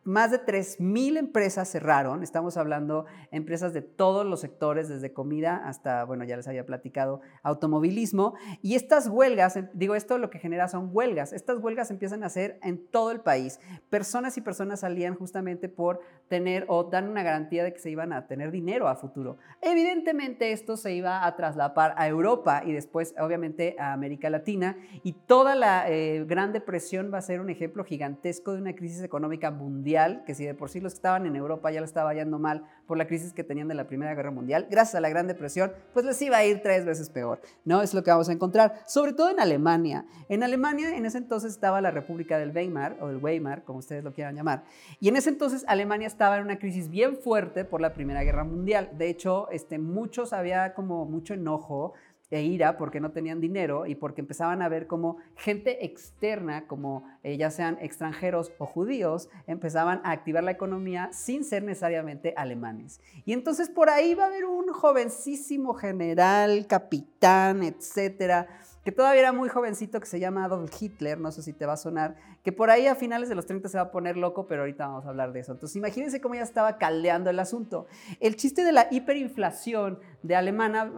más 0.05 0.33
de 0.33 0.45
3.000 0.45 1.17
empresas 1.17 1.71
cerraron, 1.71 2.25
estamos 2.25 2.57
hablando 2.57 3.07
empresas 3.31 3.73
de 3.73 3.83
todos 3.83 4.27
los 4.27 4.41
sectores, 4.41 4.89
desde 4.89 5.13
comida 5.13 5.63
hasta, 5.65 6.05
bueno, 6.05 6.25
ya 6.25 6.37
les 6.37 6.49
había 6.49 6.67
platicado, 6.67 7.21
automovilismo. 7.45 8.35
Y 8.63 8.75
estas 8.75 9.07
huelgas, 9.07 9.57
em, 9.57 9.69
digo, 9.75 9.95
esto 9.95 10.19
lo 10.19 10.29
que 10.29 10.41
genera 10.41 10.67
son 10.67 10.91
huelgas. 10.93 11.33
Estas 11.33 11.59
huelgas 11.59 11.93
empiezan 11.93 12.25
a 12.25 12.27
hacer 12.27 12.59
en 12.63 12.85
todo 12.85 13.13
el 13.13 13.21
país. 13.21 13.61
Personas 13.91 14.37
y 14.37 14.41
personas 14.41 14.81
salían 14.81 15.15
justamente 15.15 15.69
por 15.69 16.01
tener 16.29 16.65
o 16.69 16.85
dan 16.85 17.09
una 17.09 17.23
garantía 17.23 17.63
de 17.63 17.73
que 17.73 17.79
se 17.79 17.91
iban 17.91 18.13
a 18.13 18.27
tener 18.27 18.51
dinero 18.51 18.89
a 18.89 18.97
futuro. 18.97 19.37
Evidentemente 19.61 20.51
esto 20.51 20.77
se 20.77 20.95
iba 20.95 21.25
a 21.25 21.37
traslapar 21.37 21.95
a 21.97 22.09
Europa 22.09 22.63
y 22.67 22.73
después, 22.73 23.15
obviamente, 23.21 23.77
a 23.79 23.93
América 23.93 24.31
Latina. 24.31 24.77
Y 25.05 25.13
toda 25.13 25.55
la 25.55 25.89
eh, 25.89 26.25
Gran 26.27 26.53
Depresión 26.53 27.13
va 27.13 27.19
a 27.19 27.23
ser 27.23 27.41
un 27.41 27.51
ejemplo 27.51 27.85
gigantesco 27.85 28.53
de 28.53 28.63
una 28.63 28.75
crisis 28.75 29.03
económica 29.03 29.53
mundial 29.53 29.92
que 30.27 30.35
si 30.35 30.45
de 30.45 30.55
por 30.55 30.71
sí 30.71 30.81
los 30.81 30.93
que 30.93 30.99
estaban 30.99 31.27
en 31.27 31.37
Europa 31.37 31.71
ya 31.71 31.81
lo 31.81 31.87
estaba 31.87 32.15
yendo 32.15 32.39
mal 32.39 32.65
por 32.87 32.97
la 32.97 33.07
crisis 33.07 33.33
que 33.33 33.45
tenían 33.45 33.69
de 33.69 33.75
la 33.75 33.87
Primera 33.87 34.15
Guerra 34.15 34.31
Mundial, 34.31 34.67
gracias 34.71 34.95
a 34.95 35.01
la 35.01 35.09
Gran 35.09 35.27
Depresión, 35.27 35.73
pues 35.93 36.05
les 36.05 36.21
iba 36.23 36.37
a 36.37 36.45
ir 36.45 36.63
tres 36.63 36.85
veces 36.85 37.11
peor, 37.11 37.41
¿no? 37.65 37.83
Es 37.83 37.95
lo 37.95 38.03
que 38.03 38.11
vamos 38.11 38.29
a 38.29 38.33
encontrar, 38.33 38.83
sobre 38.87 39.13
todo 39.13 39.31
en 39.31 39.41
Alemania. 39.41 40.05
En 40.29 40.43
Alemania 40.43 40.97
en 40.97 41.07
ese 41.07 41.19
entonces 41.19 41.53
estaba 41.53 41.81
la 41.81 41.91
República 41.91 42.39
del 42.39 42.55
Weimar, 42.55 42.97
o 43.01 43.09
del 43.09 43.19
Weimar, 43.19 43.65
como 43.65 43.79
ustedes 43.81 44.05
lo 44.05 44.13
quieran 44.13 44.35
llamar, 44.35 44.65
y 45.01 45.09
en 45.09 45.17
ese 45.17 45.31
entonces 45.31 45.65
Alemania 45.69 46.07
estaba 46.07 46.37
en 46.37 46.45
una 46.45 46.59
crisis 46.59 46.89
bien 46.89 47.17
fuerte 47.17 47.65
por 47.65 47.81
la 47.81 47.93
Primera 47.93 48.23
Guerra 48.23 48.45
Mundial. 48.45 48.91
De 48.97 49.09
hecho, 49.09 49.49
este, 49.51 49.79
muchos 49.79 50.33
había 50.33 50.75
como 50.75 51.05
mucho 51.05 51.35
enojo 51.35 51.95
e 52.33 52.43
ira 52.43 52.79
porque 52.79 52.99
no 52.99 53.13
tenían 53.13 53.41
dinero 53.41 53.85
y 53.87 53.95
porque 53.95 54.23
empezaban 54.23 54.63
a 54.63 54.69
ver 54.69 54.87
como 54.87 55.19
gente 55.37 55.85
externa, 55.85 56.67
como 56.67 57.05
eh, 57.23 57.37
ya 57.37 57.51
sean 57.51 57.77
extranjeros 57.81 58.53
o 58.59 58.65
judíos, 58.65 59.29
empezaban 59.47 60.01
a 60.03 60.13
activar 60.13 60.43
la 60.43 60.51
economía 60.51 61.11
sin 61.13 61.45
ser 61.45 61.63
necesariamente 61.63 62.33
alemanes. 62.37 63.01
Y 63.27 63.35
entonces 63.35 63.69
por 63.69 63.91
ahí 63.91 64.15
va 64.15 64.25
a 64.25 64.27
haber 64.29 64.47
un 64.47 64.73
jovencísimo 64.73 65.75
general, 65.75 66.67
capitán, 66.67 67.63
etcétera, 67.63 68.49
que 68.85 68.93
todavía 68.93 69.21
era 69.21 69.33
muy 69.33 69.49
jovencito, 69.49 70.01
que 70.01 70.07
se 70.07 70.19
llama 70.19 70.45
Adolf 70.45 70.71
Hitler, 70.81 71.21
no 71.21 71.31
sé 71.31 71.43
si 71.43 71.53
te 71.53 71.67
va 71.67 71.75
a 71.75 71.77
sonar, 71.77 72.17
que 72.43 72.53
por 72.53 72.71
ahí 72.71 72.87
a 72.87 72.95
finales 72.95 73.29
de 73.29 73.35
los 73.35 73.47
30 73.47 73.69
se 73.69 73.77
va 73.79 73.85
a 73.85 73.91
poner 73.91 74.17
loco, 74.17 74.47
pero 74.47 74.63
ahorita 74.63 74.87
vamos 74.87 75.07
a 75.07 75.11
hablar 75.11 75.33
de 75.33 75.41
eso. 75.41 75.53
Entonces 75.53 75.77
imagínense 75.77 76.21
cómo 76.21 76.35
ya 76.35 76.43
estaba 76.43 76.79
caldeando 76.79 77.31
el 77.31 77.39
asunto. 77.39 77.87
El 78.21 78.37
chiste 78.37 78.65
de 78.65 78.73
la 78.73 78.89
hiperinflación 78.91 80.01
de, 80.23 80.35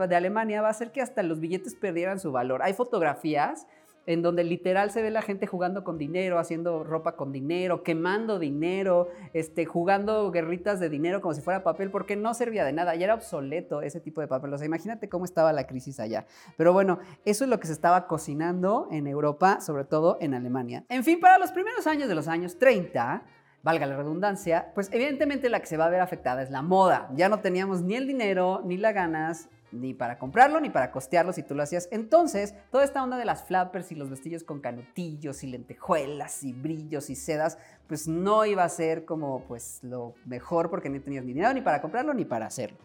de 0.09 0.17
Alemania 0.17 0.63
va 0.63 0.69
a 0.69 0.75
ser 0.75 0.93
que 0.93 1.03
hasta 1.03 1.23
los 1.23 1.41
billetes 1.41 1.75
perdieran 1.75 2.19
su 2.19 2.33
valor. 2.33 2.63
Hay 2.63 2.73
fotografías 2.73 3.67
en 4.07 4.23
donde 4.23 4.45
literal 4.45 4.91
se 4.91 5.03
ve 5.03 5.11
la 5.11 5.23
gente 5.23 5.47
jugando 5.47 5.85
con 5.85 5.99
dinero, 5.99 6.39
haciendo 6.39 6.85
ropa 6.85 7.17
con 7.17 7.33
dinero, 7.33 7.83
quemando 7.83 8.39
dinero, 8.39 9.09
este, 9.33 9.65
jugando 9.65 10.31
guerritas 10.31 10.81
de 10.81 10.89
dinero 10.89 11.21
como 11.21 11.35
si 11.35 11.41
fuera 11.41 11.63
papel, 11.63 11.91
porque 11.91 12.17
no 12.17 12.35
servía 12.35 12.65
de 12.65 12.73
nada, 12.73 12.95
ya 12.95 13.05
era 13.05 13.15
obsoleto 13.15 13.83
ese 13.83 14.01
tipo 14.01 14.21
de 14.21 14.29
papel. 14.29 14.53
O 14.53 14.59
sea, 14.59 14.67
imagínate 14.67 15.09
cómo 15.09 15.25
estaba 15.25 15.53
la 15.53 15.67
crisis 15.67 16.01
allá. 16.01 16.27
Pero 16.57 16.73
bueno, 16.73 16.99
eso 17.25 17.45
es 17.45 17.51
lo 17.51 17.61
que 17.61 17.67
se 17.67 17.73
estaba 17.73 18.07
cocinando 18.07 18.89
en 18.91 19.07
Europa, 19.07 19.61
sobre 19.61 19.85
todo 19.85 20.19
en 20.21 20.35
Alemania. 20.35 20.85
En 20.89 21.05
fin, 21.05 21.21
para 21.21 21.39
los 21.39 21.53
primeros 21.53 21.87
años 21.87 22.09
de 22.09 22.15
los 22.15 22.29
años 22.29 22.59
30, 22.59 23.25
valga 23.65 23.87
la 23.87 23.97
redundancia, 23.97 24.73
pues 24.75 24.91
evidentemente 24.93 25.49
la 25.49 25.59
que 25.59 25.67
se 25.67 25.79
va 25.79 25.87
a 25.87 25.91
ver 25.91 26.01
afectada 26.01 26.43
es 26.43 26.51
la 26.51 26.61
moda. 26.61 27.09
Ya 27.15 27.31
no 27.31 27.41
teníamos 27.41 27.83
ni 27.83 27.97
el 27.97 28.07
dinero, 28.07 28.61
ni 28.65 28.77
las 28.77 28.95
ganas, 28.95 29.49
ni 29.75 29.95
para 29.95 30.19
comprarlo 30.19 30.61
ni 30.61 30.71
para 30.71 30.91
costearlo 30.91 31.33
si 31.33 31.43
tú 31.43 31.55
lo 31.55 31.63
hacías. 31.63 31.89
Entonces, 31.91 32.55
toda 32.71 32.85
esta 32.85 33.03
onda 33.03 33.17
de 33.17 33.25
las 33.25 33.45
flappers 33.45 33.93
y 33.93 33.95
los 33.95 34.11
vestidos 34.11 34.45
con 34.45 34.61
canutillos 34.61 35.45
y 35.45 35.49
lentejuelas 35.49 36.43
y 36.45 36.53
brillos 36.53 37.11
y 37.11 37.17
sedas, 37.17 37.59
pues 37.87 38.09
no 38.09 38.47
iba 38.47 38.65
a 38.65 38.69
ser 38.69 39.05
como 39.05 39.45
pues 39.47 39.81
lo 39.83 40.15
mejor 40.25 40.71
porque 40.71 40.89
no 40.89 41.01
tenías 41.01 41.25
ni 41.25 41.33
dinero 41.33 41.53
ni 41.53 41.61
para 41.61 41.81
comprarlo 41.81 42.15
ni 42.15 42.25
para 42.25 42.47
hacerlo. 42.47 42.79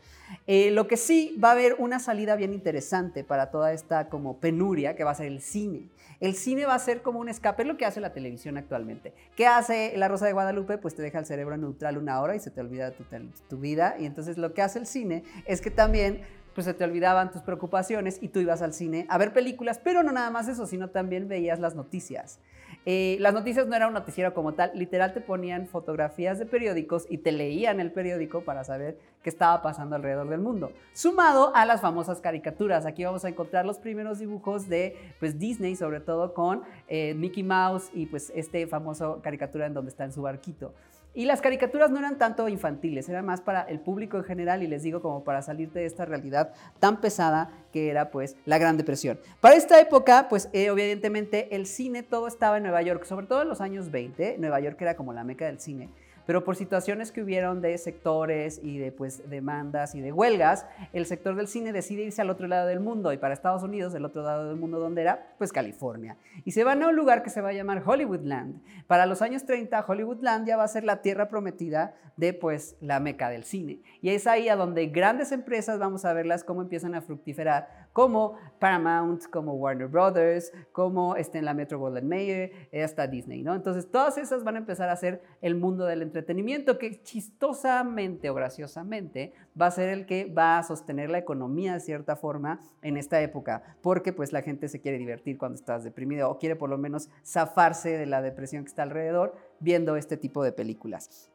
Eh, 0.46 0.72
lo 0.72 0.88
que 0.88 0.98
sí 0.98 1.38
va 1.44 1.50
a 1.50 1.52
haber 1.54 1.76
una 1.80 2.00
salida 2.00 2.36
bien 2.36 2.54
interesante 2.54 3.24
para 3.24 3.50
toda 3.50 3.74
esta 3.74 4.10
como 4.10 4.40
penuria 4.40 4.96
que 4.96 5.04
va 5.04 5.12
a 5.12 5.16
ser 5.16 5.28
el 5.28 5.42
cine. 5.42 5.90
El 6.20 6.36
cine 6.36 6.66
va 6.66 6.76
a 6.76 6.80
ser 6.80 7.02
como 7.02 7.20
un 7.20 7.30
escape, 7.30 7.64
es 7.64 7.68
lo 7.68 7.78
que 7.78 7.86
hace 7.86 8.02
la 8.02 8.12
televisión 8.12 8.58
actualmente. 8.58 9.14
¿Qué 9.36 9.48
hace 9.48 9.94
La 9.96 10.08
Rosa 10.08 10.26
de 10.26 10.34
Guadalupe? 10.34 10.78
Pues 10.78 10.96
te 10.96 11.02
deja 11.02 11.20
el 11.20 11.26
cerebro 11.26 11.56
neutral 11.56 11.98
una 11.98 12.20
hora 12.22 12.36
y 12.36 12.40
se 12.40 12.52
te 12.52 12.60
olvida 12.60 12.92
tu, 12.92 13.06
tu 13.50 13.58
vida. 13.58 13.96
Y 13.98 14.06
entonces 14.06 14.38
lo 14.38 14.54
que 14.54 14.62
hace 14.62 14.80
el 14.80 14.86
cine 14.86 15.24
es 15.46 15.62
que 15.62 15.72
también 15.72 16.22
pues 16.60 16.66
se 16.66 16.74
te 16.74 16.84
olvidaban 16.84 17.32
tus 17.32 17.42
preocupaciones 17.42 18.18
y 18.22 18.28
tú 18.28 18.40
ibas 18.40 18.62
al 18.62 18.74
cine 18.74 19.06
a 19.08 19.18
ver 19.18 19.32
películas, 19.32 19.80
pero 19.82 20.04
no 20.04 20.12
nada 20.12 20.30
más 20.30 20.50
eso, 20.50 20.68
sino 20.68 20.90
también 20.90 21.30
veías 21.30 21.58
las 21.58 21.74
noticias. 21.74 22.42
Eh, 22.86 23.16
las 23.22 23.34
noticias 23.34 23.66
no 23.66 23.78
eran 23.78 23.88
un 23.88 23.94
noticiero 23.94 24.34
como 24.34 24.56
tal, 24.56 24.72
literal 24.74 25.14
te 25.14 25.22
ponían 25.22 25.68
fotografías 25.68 26.38
de 26.38 26.46
periódicos 26.46 27.06
y 27.10 27.20
te 27.20 27.32
leían 27.32 27.80
el 27.80 27.94
periódico 27.94 28.42
para 28.42 28.66
saber 28.66 29.00
qué 29.24 29.30
estaba 29.30 29.62
pasando 29.62 29.96
alrededor 29.96 30.28
del 30.28 30.42
mundo. 30.42 30.74
Sumado 30.92 31.56
a 31.56 31.64
las 31.64 31.80
famosas 31.80 32.20
caricaturas, 32.20 32.86
aquí 32.86 33.06
vamos 33.06 33.24
a 33.24 33.30
encontrar 33.30 33.66
los 33.66 33.80
primeros 33.80 34.20
dibujos 34.20 34.68
de 34.68 34.98
pues, 35.22 35.40
Disney, 35.40 35.78
sobre 35.78 36.02
todo 36.02 36.34
con 36.34 36.64
eh, 36.90 37.14
Mickey 37.14 37.44
Mouse 37.44 37.90
y 37.94 38.06
pues 38.08 38.34
este 38.36 38.68
famoso 38.68 39.22
caricatura 39.24 39.66
en 39.66 39.74
donde 39.74 39.92
está 39.92 40.04
en 40.04 40.12
su 40.12 40.22
barquito. 40.22 40.74
Y 41.14 41.26
las 41.26 41.42
caricaturas 41.42 41.90
no 41.90 41.98
eran 41.98 42.18
tanto 42.18 42.48
infantiles, 42.48 43.10
eran 43.10 43.26
más 43.26 43.42
para 43.42 43.64
el 43.64 43.80
público 43.80 44.18
en 44.18 44.24
general 44.24 44.62
y 44.62 44.68
les 44.68 44.84
digo 44.84 45.02
como 45.02 45.24
para 45.24 45.42
salirte 45.42 45.80
de 45.80 45.86
esta 45.86 46.06
realidad 46.06 46.54
tan 46.80 47.02
pesada 47.02 47.52
que 47.74 47.90
era 47.90 48.12
pues 48.12 48.36
la 48.46 48.60
Gran 48.60 48.78
Depresión. 48.78 49.20
Para 49.42 49.56
esta 49.56 49.80
época, 49.80 50.28
pues 50.30 50.50
eh, 50.54 50.66
evidentemente 50.66 51.56
el 51.56 51.66
cine 51.66 52.04
todo 52.04 52.28
estaba 52.28 52.58
en 52.58 52.64
Nueva 52.64 52.84
York, 52.84 53.06
sobre 53.06 53.26
todo 53.26 53.42
en 53.42 53.50
los 53.50 53.60
años 53.60 53.90
20, 53.90 54.38
Nueva 54.38 54.60
York 54.60 54.80
era 54.82 54.96
como 54.96 55.12
la 55.12 55.24
meca 55.24 55.46
del 55.46 55.60
cine 55.60 55.90
pero 56.30 56.44
por 56.44 56.56
situaciones 56.56 57.12
que 57.12 57.24
hubieron 57.24 57.60
de 57.60 57.76
sectores 57.80 58.60
y 58.62 58.78
de 58.78 58.92
pues, 58.92 59.28
demandas 59.32 59.96
y 59.96 60.00
de 60.00 60.12
huelgas, 60.12 60.68
el 60.94 61.08
sector 61.08 61.34
del 61.34 61.48
cine 61.48 61.74
decide 61.74 62.04
irse 62.04 62.22
al 62.22 62.30
otro 62.30 62.46
lado 62.46 62.68
del 62.68 62.80
mundo 62.80 63.12
y 63.12 63.18
para 63.18 63.34
Estados 63.34 63.64
Unidos, 63.64 63.96
el 63.96 64.06
otro 64.06 64.22
lado 64.22 64.48
del 64.48 64.56
mundo, 64.56 64.78
¿dónde 64.78 65.02
era? 65.02 65.34
Pues 65.40 65.52
California. 65.52 66.18
Y 66.46 66.52
se 66.52 66.64
van 66.64 66.84
a 66.84 66.90
un 66.90 66.96
lugar 66.96 67.24
que 67.24 67.32
se 67.32 67.42
va 67.42 67.50
a 67.50 67.54
llamar 67.54 67.82
Hollywoodland. 67.84 68.62
Para 68.86 69.08
los 69.08 69.24
años 69.24 69.44
30, 69.46 69.84
Hollywoodland 69.88 70.46
ya 70.46 70.56
va 70.56 70.66
a 70.66 70.68
ser 70.68 70.84
la 70.84 71.02
tierra 71.02 71.30
prometida 71.30 71.96
de 72.16 72.34
pues 72.34 72.76
la 72.80 73.00
meca 73.00 73.32
del 73.32 73.44
cine. 73.44 73.82
Y 74.04 74.10
es 74.10 74.28
ahí 74.28 74.50
a 74.50 74.56
donde 74.56 74.86
grandes 74.86 75.32
empresas, 75.32 75.80
vamos 75.80 76.06
a 76.06 76.14
verlas 76.14 76.44
cómo 76.44 76.62
empiezan 76.62 76.94
a 76.94 77.02
fructiferar 77.02 77.89
como 77.94 78.38
Paramount, 78.60 79.26
como 79.30 79.54
Warner 79.54 79.88
Brothers, 79.88 80.52
como 80.72 81.16
este, 81.16 81.38
en 81.38 81.46
la 81.46 81.54
Metro 81.54 81.80
Golden 81.80 82.08
Mayer, 82.08 82.52
hasta 82.84 83.08
Disney, 83.08 83.42
¿no? 83.42 83.56
Entonces, 83.56 83.90
todas 83.90 84.18
esas 84.18 84.44
van 84.44 84.56
a 84.56 84.60
empezar 84.60 84.90
a 84.90 84.96
ser 84.96 85.22
el 85.42 85.56
mundo 85.56 85.86
del 85.86 86.02
entretenimiento 86.02 86.78
que 86.78 87.02
chistosamente 87.02 88.30
o 88.30 88.34
graciosamente 88.34 89.34
va 89.60 89.68
a 89.68 89.72
ser 89.72 89.90
el 89.90 90.06
que 90.06 90.26
va 90.26 90.58
a 90.58 90.64
sostener 90.64 91.10
la 91.10 91.18
economía 91.18 91.74
de 91.74 91.80
cierta 91.80 92.16
forma 92.16 92.60
en 92.82 92.98
esta 92.98 93.22
época, 93.22 93.78
porque 93.82 94.14
pues 94.14 94.34
la 94.34 94.42
gente 94.42 94.68
se 94.68 94.82
quiere 94.82 94.98
divertir 94.98 95.38
cuando 95.38 95.56
estás 95.56 95.84
deprimido 95.84 96.30
o 96.30 96.38
quiere 96.38 96.56
por 96.56 96.70
lo 96.70 96.78
menos 96.78 97.10
zafarse 97.26 97.98
de 97.98 98.06
la 98.06 98.22
depresión 98.22 98.64
que 98.64 98.70
está 98.70 98.84
alrededor 98.84 99.36
viendo 99.60 99.96
este 99.96 100.18
tipo 100.18 100.44
de 100.44 100.52
películas. 100.52 101.32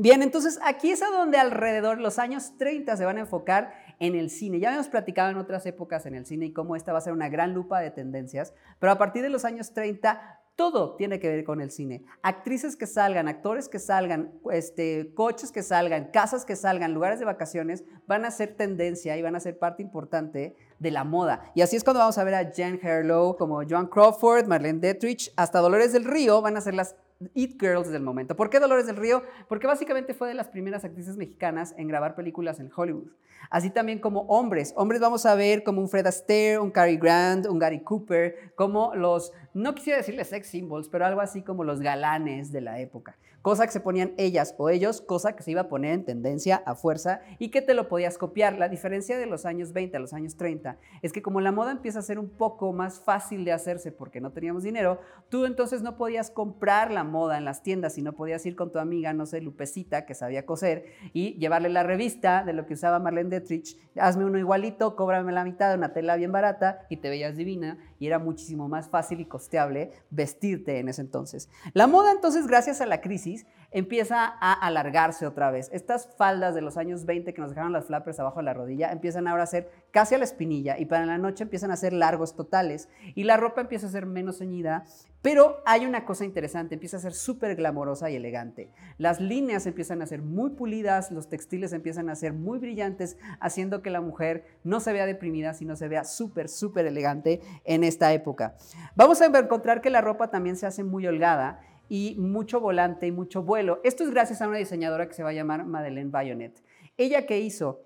Bien, 0.00 0.22
entonces 0.22 0.60
aquí 0.62 0.92
es 0.92 1.02
a 1.02 1.10
donde 1.10 1.38
alrededor 1.38 1.98
los 1.98 2.20
años 2.20 2.52
30 2.56 2.96
se 2.96 3.04
van 3.04 3.16
a 3.16 3.22
enfocar 3.22 3.74
en 3.98 4.14
el 4.14 4.30
cine. 4.30 4.60
Ya 4.60 4.68
habíamos 4.68 4.88
platicado 4.88 5.30
en 5.30 5.36
otras 5.36 5.66
épocas 5.66 6.06
en 6.06 6.14
el 6.14 6.26
cine 6.26 6.46
y 6.46 6.52
cómo 6.52 6.76
esta 6.76 6.92
va 6.92 6.98
a 6.98 7.02
ser 7.02 7.12
una 7.12 7.28
gran 7.28 7.54
lupa 7.54 7.80
de 7.80 7.90
tendencias, 7.90 8.54
pero 8.78 8.92
a 8.92 8.98
partir 8.98 9.22
de 9.22 9.30
los 9.30 9.44
años 9.44 9.72
30 9.72 10.40
todo 10.58 10.96
tiene 10.96 11.20
que 11.20 11.28
ver 11.28 11.44
con 11.44 11.60
el 11.60 11.70
cine. 11.70 12.04
Actrices 12.20 12.74
que 12.74 12.88
salgan, 12.88 13.28
actores 13.28 13.68
que 13.68 13.78
salgan, 13.78 14.32
este, 14.50 15.14
coches 15.14 15.52
que 15.52 15.62
salgan, 15.62 16.10
casas 16.12 16.44
que 16.44 16.56
salgan, 16.56 16.94
lugares 16.94 17.20
de 17.20 17.24
vacaciones, 17.24 17.84
van 18.08 18.24
a 18.24 18.32
ser 18.32 18.56
tendencia 18.56 19.16
y 19.16 19.22
van 19.22 19.36
a 19.36 19.40
ser 19.40 19.56
parte 19.56 19.84
importante 19.84 20.56
de 20.80 20.90
la 20.90 21.04
moda. 21.04 21.52
Y 21.54 21.62
así 21.62 21.76
es 21.76 21.84
cuando 21.84 22.00
vamos 22.00 22.18
a 22.18 22.24
ver 22.24 22.34
a 22.34 22.50
Jen 22.50 22.80
Harlow, 22.82 23.36
como 23.36 23.62
Joan 23.68 23.86
Crawford, 23.86 24.48
Marlene 24.48 24.80
Dietrich, 24.80 25.32
hasta 25.36 25.60
Dolores 25.60 25.92
del 25.92 26.04
Río, 26.04 26.42
van 26.42 26.56
a 26.56 26.60
ser 26.60 26.74
las 26.74 26.96
It 27.34 27.60
Girls 27.60 27.90
del 27.90 28.02
momento. 28.02 28.36
¿Por 28.36 28.48
qué 28.48 28.60
Dolores 28.60 28.86
del 28.86 28.96
Río? 28.96 29.22
Porque 29.48 29.66
básicamente 29.66 30.14
fue 30.14 30.28
de 30.28 30.34
las 30.34 30.48
primeras 30.48 30.84
actrices 30.84 31.16
mexicanas 31.16 31.74
en 31.76 31.88
grabar 31.88 32.14
películas 32.14 32.60
en 32.60 32.70
Hollywood. 32.74 33.08
Así 33.50 33.70
también 33.70 33.98
como 33.98 34.22
hombres. 34.22 34.72
Hombres 34.76 35.00
vamos 35.00 35.26
a 35.26 35.34
ver 35.34 35.64
como 35.64 35.80
un 35.80 35.88
Fred 35.88 36.06
Astaire, 36.06 36.58
un 36.58 36.70
Cary 36.70 36.96
Grant, 36.96 37.46
un 37.46 37.58
Gary 37.58 37.82
Cooper, 37.82 38.52
como 38.54 38.94
los, 38.94 39.32
no 39.58 39.74
quisiera 39.74 39.98
decirles 39.98 40.28
sex 40.28 40.46
symbols, 40.46 40.88
pero 40.88 41.04
algo 41.04 41.20
así 41.20 41.42
como 41.42 41.64
los 41.64 41.80
galanes 41.80 42.52
de 42.52 42.60
la 42.60 42.80
época. 42.80 43.18
Cosa 43.42 43.66
que 43.66 43.72
se 43.72 43.80
ponían 43.80 44.14
ellas 44.16 44.54
o 44.58 44.68
ellos, 44.68 45.00
cosa 45.00 45.34
que 45.34 45.42
se 45.42 45.50
iba 45.52 45.62
a 45.62 45.68
poner 45.68 45.94
en 45.94 46.04
tendencia 46.04 46.62
a 46.66 46.74
fuerza 46.74 47.20
y 47.38 47.50
que 47.50 47.62
te 47.62 47.74
lo 47.74 47.88
podías 47.88 48.18
copiar. 48.18 48.58
La 48.58 48.68
diferencia 48.68 49.16
de 49.18 49.26
los 49.26 49.46
años 49.46 49.72
20 49.72 49.96
a 49.96 50.00
los 50.00 50.12
años 50.12 50.36
30 50.36 50.76
es 51.02 51.12
que 51.12 51.22
como 51.22 51.40
la 51.40 51.52
moda 51.52 51.72
empieza 51.72 52.00
a 52.00 52.02
ser 52.02 52.18
un 52.18 52.28
poco 52.28 52.72
más 52.72 53.00
fácil 53.00 53.44
de 53.44 53.52
hacerse 53.52 53.90
porque 53.92 54.20
no 54.20 54.32
teníamos 54.32 54.62
dinero, 54.62 55.00
tú 55.28 55.44
entonces 55.44 55.82
no 55.82 55.96
podías 55.96 56.30
comprar 56.30 56.90
la 56.90 57.04
moda 57.04 57.38
en 57.38 57.44
las 57.44 57.62
tiendas 57.62 57.96
y 57.98 58.02
no 58.02 58.12
podías 58.12 58.44
ir 58.46 58.54
con 58.54 58.72
tu 58.72 58.78
amiga, 58.78 59.12
no 59.12 59.26
sé, 59.26 59.40
Lupecita, 59.40 60.04
que 60.04 60.14
sabía 60.14 60.46
coser, 60.46 60.86
y 61.12 61.34
llevarle 61.38 61.68
la 61.68 61.82
revista 61.82 62.44
de 62.44 62.52
lo 62.52 62.66
que 62.66 62.74
usaba 62.74 62.98
Marlene 62.98 63.30
Dietrich, 63.30 63.76
hazme 63.96 64.24
uno 64.24 64.38
igualito, 64.38 64.94
cóbrame 64.96 65.32
la 65.32 65.44
mitad 65.44 65.70
de 65.70 65.76
una 65.76 65.92
tela 65.92 66.16
bien 66.16 66.32
barata 66.32 66.86
y 66.90 66.98
te 66.98 67.08
veías 67.08 67.36
divina 67.36 67.78
y 67.98 68.06
era 68.06 68.18
muchísimo 68.18 68.68
más 68.68 68.88
fácil 68.88 69.20
y 69.20 69.26
costeable 69.26 69.92
vestirte 70.10 70.78
en 70.78 70.88
ese 70.88 71.02
entonces. 71.02 71.48
La 71.72 71.86
moda 71.86 72.12
entonces, 72.12 72.46
gracias 72.46 72.80
a 72.80 72.86
la 72.86 73.00
crisis, 73.00 73.46
empieza 73.70 74.24
a 74.24 74.52
alargarse 74.52 75.26
otra 75.26 75.50
vez. 75.50 75.68
Estas 75.72 76.08
faldas 76.16 76.54
de 76.54 76.62
los 76.62 76.76
años 76.76 77.04
20 77.04 77.34
que 77.34 77.40
nos 77.40 77.50
dejaron 77.50 77.72
las 77.72 77.86
flappers 77.86 78.18
abajo 78.18 78.38
de 78.38 78.44
la 78.44 78.54
rodilla 78.54 78.90
empiezan 78.92 79.28
ahora 79.28 79.42
a 79.42 79.46
ser 79.46 79.70
casi 79.90 80.14
a 80.14 80.18
la 80.18 80.24
espinilla 80.24 80.78
y 80.78 80.86
para 80.86 81.04
la 81.04 81.18
noche 81.18 81.44
empiezan 81.44 81.70
a 81.70 81.76
ser 81.76 81.92
largos 81.92 82.34
totales 82.34 82.88
y 83.14 83.24
la 83.24 83.36
ropa 83.36 83.60
empieza 83.60 83.86
a 83.86 83.90
ser 83.90 84.06
menos 84.06 84.38
ceñida, 84.38 84.84
pero 85.20 85.60
hay 85.66 85.84
una 85.84 86.04
cosa 86.04 86.24
interesante, 86.24 86.74
empieza 86.74 86.96
a 86.96 87.00
ser 87.00 87.12
súper 87.12 87.56
glamorosa 87.56 88.08
y 88.10 88.16
elegante. 88.16 88.70
Las 88.96 89.20
líneas 89.20 89.66
empiezan 89.66 90.00
a 90.00 90.06
ser 90.06 90.22
muy 90.22 90.50
pulidas, 90.50 91.10
los 91.10 91.28
textiles 91.28 91.72
empiezan 91.72 92.08
a 92.08 92.14
ser 92.14 92.32
muy 92.32 92.58
brillantes, 92.58 93.18
haciendo 93.40 93.82
que 93.82 93.90
la 93.90 94.00
mujer 94.00 94.44
no 94.64 94.80
se 94.80 94.92
vea 94.92 95.06
deprimida, 95.06 95.54
sino 95.54 95.76
se 95.76 95.88
vea 95.88 96.04
súper, 96.04 96.48
súper 96.48 96.86
elegante 96.86 97.40
en 97.64 97.84
esta 97.84 98.12
época. 98.12 98.54
Vamos 98.94 99.20
a 99.20 99.26
encontrar 99.26 99.80
que 99.80 99.90
la 99.90 100.00
ropa 100.00 100.30
también 100.30 100.56
se 100.56 100.66
hace 100.66 100.84
muy 100.84 101.06
holgada 101.06 101.60
y 101.88 102.16
mucho 102.18 102.60
volante 102.60 103.06
y 103.06 103.12
mucho 103.12 103.42
vuelo. 103.42 103.80
Esto 103.84 104.04
es 104.04 104.10
gracias 104.10 104.42
a 104.42 104.48
una 104.48 104.58
diseñadora 104.58 105.08
que 105.08 105.14
se 105.14 105.22
va 105.22 105.30
a 105.30 105.34
llamar 105.34 105.64
Madeleine 105.64 106.10
Bayonet. 106.10 106.62
¿Ella 106.96 107.26
qué 107.26 107.40
hizo? 107.40 107.84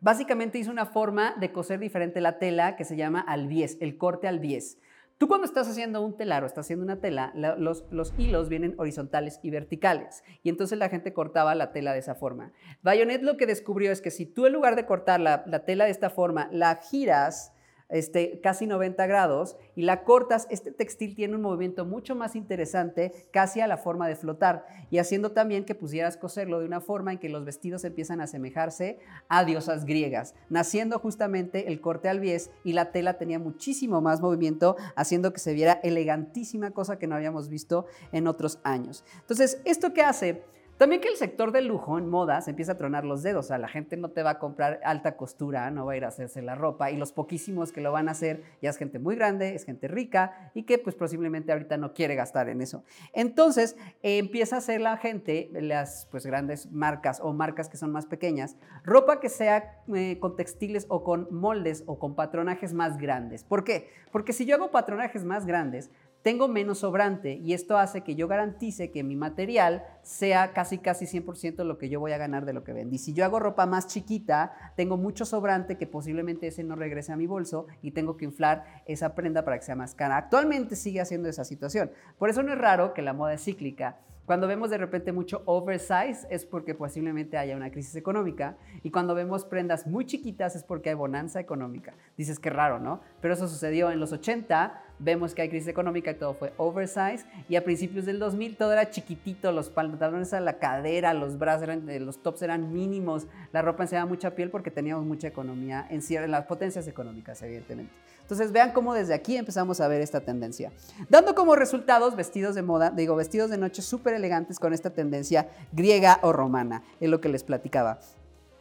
Básicamente 0.00 0.58
hizo 0.58 0.70
una 0.70 0.86
forma 0.86 1.34
de 1.38 1.52
coser 1.52 1.78
diferente 1.78 2.20
la 2.20 2.38
tela 2.38 2.76
que 2.76 2.84
se 2.84 2.96
llama 2.96 3.20
albies, 3.20 3.78
el 3.80 3.96
corte 3.96 4.28
albies. 4.28 4.78
Tú 5.18 5.28
cuando 5.28 5.46
estás 5.46 5.66
haciendo 5.66 6.02
un 6.02 6.14
telar 6.14 6.42
o 6.42 6.46
estás 6.46 6.66
haciendo 6.66 6.84
una 6.84 7.00
tela, 7.00 7.32
los, 7.34 7.86
los, 7.90 8.12
hilos 8.18 8.50
vienen 8.50 8.74
horizontales 8.76 9.40
y 9.42 9.48
verticales. 9.48 10.22
Y 10.42 10.50
entonces 10.50 10.78
la 10.78 10.90
gente 10.90 11.14
cortaba 11.14 11.54
la 11.54 11.72
tela 11.72 11.94
de 11.94 12.00
esa 12.00 12.14
forma. 12.14 12.52
Bayonet 12.82 13.22
lo 13.22 13.38
que 13.38 13.46
descubrió 13.46 13.90
es 13.92 14.02
que 14.02 14.10
si 14.10 14.26
tú 14.26 14.44
en 14.44 14.52
lugar 14.52 14.76
de 14.76 14.84
cortar 14.84 15.20
la, 15.20 15.42
la 15.46 15.64
tela 15.64 15.86
de 15.86 15.90
esta 15.90 16.10
forma, 16.10 16.50
la 16.52 16.76
giras 16.76 17.54
este, 17.88 18.40
casi 18.40 18.66
90 18.66 19.06
grados 19.06 19.56
y 19.74 19.82
la 19.82 20.04
cortas, 20.04 20.46
este 20.50 20.72
textil 20.72 21.14
tiene 21.14 21.36
un 21.36 21.42
movimiento 21.42 21.84
mucho 21.84 22.14
más 22.14 22.36
interesante, 22.36 23.28
casi 23.30 23.60
a 23.60 23.66
la 23.66 23.76
forma 23.76 24.08
de 24.08 24.16
flotar, 24.16 24.66
y 24.90 24.98
haciendo 24.98 25.32
también 25.32 25.64
que 25.64 25.74
pusieras 25.74 26.16
coserlo 26.16 26.60
de 26.60 26.66
una 26.66 26.80
forma 26.80 27.12
en 27.12 27.18
que 27.18 27.28
los 27.28 27.44
vestidos 27.44 27.84
empiezan 27.84 28.20
a 28.20 28.24
asemejarse 28.24 28.98
a 29.28 29.44
diosas 29.44 29.84
griegas, 29.84 30.34
naciendo 30.48 30.98
justamente 30.98 31.68
el 31.68 31.80
corte 31.80 32.08
al 32.08 32.20
bies 32.20 32.50
y 32.64 32.72
la 32.72 32.90
tela 32.92 33.18
tenía 33.18 33.38
muchísimo 33.38 34.00
más 34.00 34.20
movimiento, 34.20 34.76
haciendo 34.96 35.32
que 35.32 35.40
se 35.40 35.54
viera 35.54 35.74
elegantísima, 35.82 36.72
cosa 36.72 36.98
que 36.98 37.06
no 37.06 37.14
habíamos 37.14 37.48
visto 37.48 37.86
en 38.12 38.26
otros 38.26 38.58
años. 38.64 39.04
Entonces, 39.20 39.60
¿esto 39.64 39.92
qué 39.92 40.02
hace? 40.02 40.42
También 40.78 41.00
que 41.00 41.08
el 41.08 41.16
sector 41.16 41.52
del 41.52 41.68
lujo 41.68 41.96
en 41.96 42.10
moda 42.10 42.42
se 42.42 42.50
empieza 42.50 42.72
a 42.72 42.76
tronar 42.76 43.06
los 43.06 43.22
dedos, 43.22 43.46
o 43.46 43.48
sea, 43.48 43.56
la 43.56 43.68
gente 43.68 43.96
no 43.96 44.10
te 44.10 44.22
va 44.22 44.30
a 44.32 44.38
comprar 44.38 44.78
alta 44.84 45.16
costura, 45.16 45.70
no 45.70 45.86
va 45.86 45.94
a 45.94 45.96
ir 45.96 46.04
a 46.04 46.08
hacerse 46.08 46.42
la 46.42 46.54
ropa 46.54 46.90
y 46.90 46.98
los 46.98 47.12
poquísimos 47.12 47.72
que 47.72 47.80
lo 47.80 47.92
van 47.92 48.08
a 48.08 48.12
hacer 48.12 48.42
ya 48.60 48.68
es 48.68 48.76
gente 48.76 48.98
muy 48.98 49.16
grande, 49.16 49.54
es 49.54 49.64
gente 49.64 49.88
rica 49.88 50.50
y 50.52 50.64
que 50.64 50.76
pues 50.76 50.94
posiblemente 50.94 51.50
ahorita 51.50 51.78
no 51.78 51.94
quiere 51.94 52.14
gastar 52.14 52.50
en 52.50 52.60
eso. 52.60 52.84
Entonces 53.14 53.76
empieza 54.02 54.56
a 54.56 54.58
hacer 54.58 54.82
la 54.82 54.98
gente, 54.98 55.48
las 55.52 56.08
pues 56.10 56.26
grandes 56.26 56.70
marcas 56.70 57.20
o 57.22 57.32
marcas 57.32 57.70
que 57.70 57.78
son 57.78 57.90
más 57.90 58.04
pequeñas, 58.04 58.56
ropa 58.84 59.18
que 59.18 59.30
sea 59.30 59.82
eh, 59.94 60.18
con 60.20 60.36
textiles 60.36 60.84
o 60.90 61.02
con 61.04 61.26
moldes 61.30 61.84
o 61.86 61.98
con 61.98 62.14
patronajes 62.14 62.74
más 62.74 62.98
grandes. 62.98 63.44
¿Por 63.44 63.64
qué? 63.64 63.88
Porque 64.12 64.34
si 64.34 64.44
yo 64.44 64.56
hago 64.56 64.70
patronajes 64.70 65.24
más 65.24 65.46
grandes, 65.46 65.90
tengo 66.26 66.48
menos 66.48 66.78
sobrante 66.78 67.34
y 67.34 67.52
esto 67.52 67.78
hace 67.78 68.00
que 68.00 68.16
yo 68.16 68.26
garantice 68.26 68.90
que 68.90 69.04
mi 69.04 69.14
material 69.14 69.84
sea 70.02 70.52
casi 70.54 70.78
casi 70.78 71.04
100% 71.04 71.62
lo 71.62 71.78
que 71.78 71.88
yo 71.88 72.00
voy 72.00 72.10
a 72.10 72.18
ganar 72.18 72.44
de 72.44 72.52
lo 72.52 72.64
que 72.64 72.72
vendí. 72.72 72.98
Si 72.98 73.12
yo 73.12 73.24
hago 73.24 73.38
ropa 73.38 73.64
más 73.64 73.86
chiquita, 73.86 74.72
tengo 74.74 74.96
mucho 74.96 75.24
sobrante 75.24 75.78
que 75.78 75.86
posiblemente 75.86 76.48
ese 76.48 76.64
no 76.64 76.74
regrese 76.74 77.12
a 77.12 77.16
mi 77.16 77.28
bolso 77.28 77.68
y 77.80 77.92
tengo 77.92 78.16
que 78.16 78.24
inflar 78.24 78.82
esa 78.86 79.14
prenda 79.14 79.44
para 79.44 79.56
que 79.56 79.66
sea 79.66 79.76
más 79.76 79.94
cara. 79.94 80.16
Actualmente 80.16 80.74
sigue 80.74 81.00
haciendo 81.00 81.28
esa 81.28 81.44
situación. 81.44 81.92
Por 82.18 82.28
eso 82.28 82.42
no 82.42 82.52
es 82.52 82.58
raro 82.58 82.92
que 82.92 83.02
la 83.02 83.12
moda 83.12 83.34
es 83.34 83.44
cíclica 83.44 84.00
cuando 84.26 84.48
vemos 84.48 84.70
de 84.70 84.78
repente 84.78 85.12
mucho 85.12 85.42
oversize 85.46 86.26
es 86.30 86.44
porque 86.44 86.74
posiblemente 86.74 87.38
haya 87.38 87.56
una 87.56 87.70
crisis 87.70 87.94
económica 87.94 88.56
y 88.82 88.90
cuando 88.90 89.14
vemos 89.14 89.44
prendas 89.44 89.86
muy 89.86 90.04
chiquitas 90.04 90.56
es 90.56 90.64
porque 90.64 90.90
hay 90.90 90.96
bonanza 90.96 91.38
económica. 91.38 91.94
Dices 92.16 92.40
que 92.40 92.50
raro, 92.50 92.80
¿no? 92.80 93.00
Pero 93.20 93.34
eso 93.34 93.46
sucedió 93.46 93.90
en 93.92 94.00
los 94.00 94.12
80, 94.12 94.82
vemos 94.98 95.32
que 95.32 95.42
hay 95.42 95.48
crisis 95.48 95.68
económica 95.68 96.10
y 96.10 96.14
todo 96.14 96.34
fue 96.34 96.52
oversize 96.56 97.24
y 97.48 97.54
a 97.54 97.62
principios 97.62 98.04
del 98.04 98.18
2000 98.18 98.56
todo 98.56 98.72
era 98.72 98.90
chiquitito, 98.90 99.52
los 99.52 99.70
pantalones 99.70 100.34
a 100.34 100.40
la 100.40 100.58
cadera, 100.58 101.14
los 101.14 101.38
brazos 101.38 101.62
eran, 101.62 101.88
eh, 101.88 102.00
los 102.00 102.20
tops 102.20 102.42
eran 102.42 102.72
mínimos, 102.72 103.28
la 103.52 103.62
ropa 103.62 103.84
enseñaba 103.84 104.08
mucha 104.08 104.34
piel 104.34 104.50
porque 104.50 104.72
teníamos 104.72 105.06
mucha 105.06 105.28
economía 105.28 105.86
en, 105.88 106.00
en 106.08 106.30
las 106.32 106.46
potencias 106.46 106.88
económicas, 106.88 107.40
evidentemente. 107.42 107.92
Entonces 108.26 108.50
vean 108.50 108.72
cómo 108.72 108.92
desde 108.92 109.14
aquí 109.14 109.36
empezamos 109.36 109.80
a 109.80 109.86
ver 109.86 110.00
esta 110.00 110.20
tendencia. 110.20 110.72
Dando 111.08 111.36
como 111.36 111.54
resultados 111.54 112.16
vestidos 112.16 112.56
de 112.56 112.62
moda, 112.62 112.90
digo, 112.90 113.14
vestidos 113.14 113.50
de 113.50 113.56
noche 113.56 113.82
súper 113.82 114.14
elegantes 114.14 114.58
con 114.58 114.72
esta 114.72 114.90
tendencia 114.90 115.48
griega 115.70 116.18
o 116.22 116.32
romana, 116.32 116.82
es 116.98 117.08
lo 117.08 117.20
que 117.20 117.28
les 117.28 117.44
platicaba. 117.44 118.00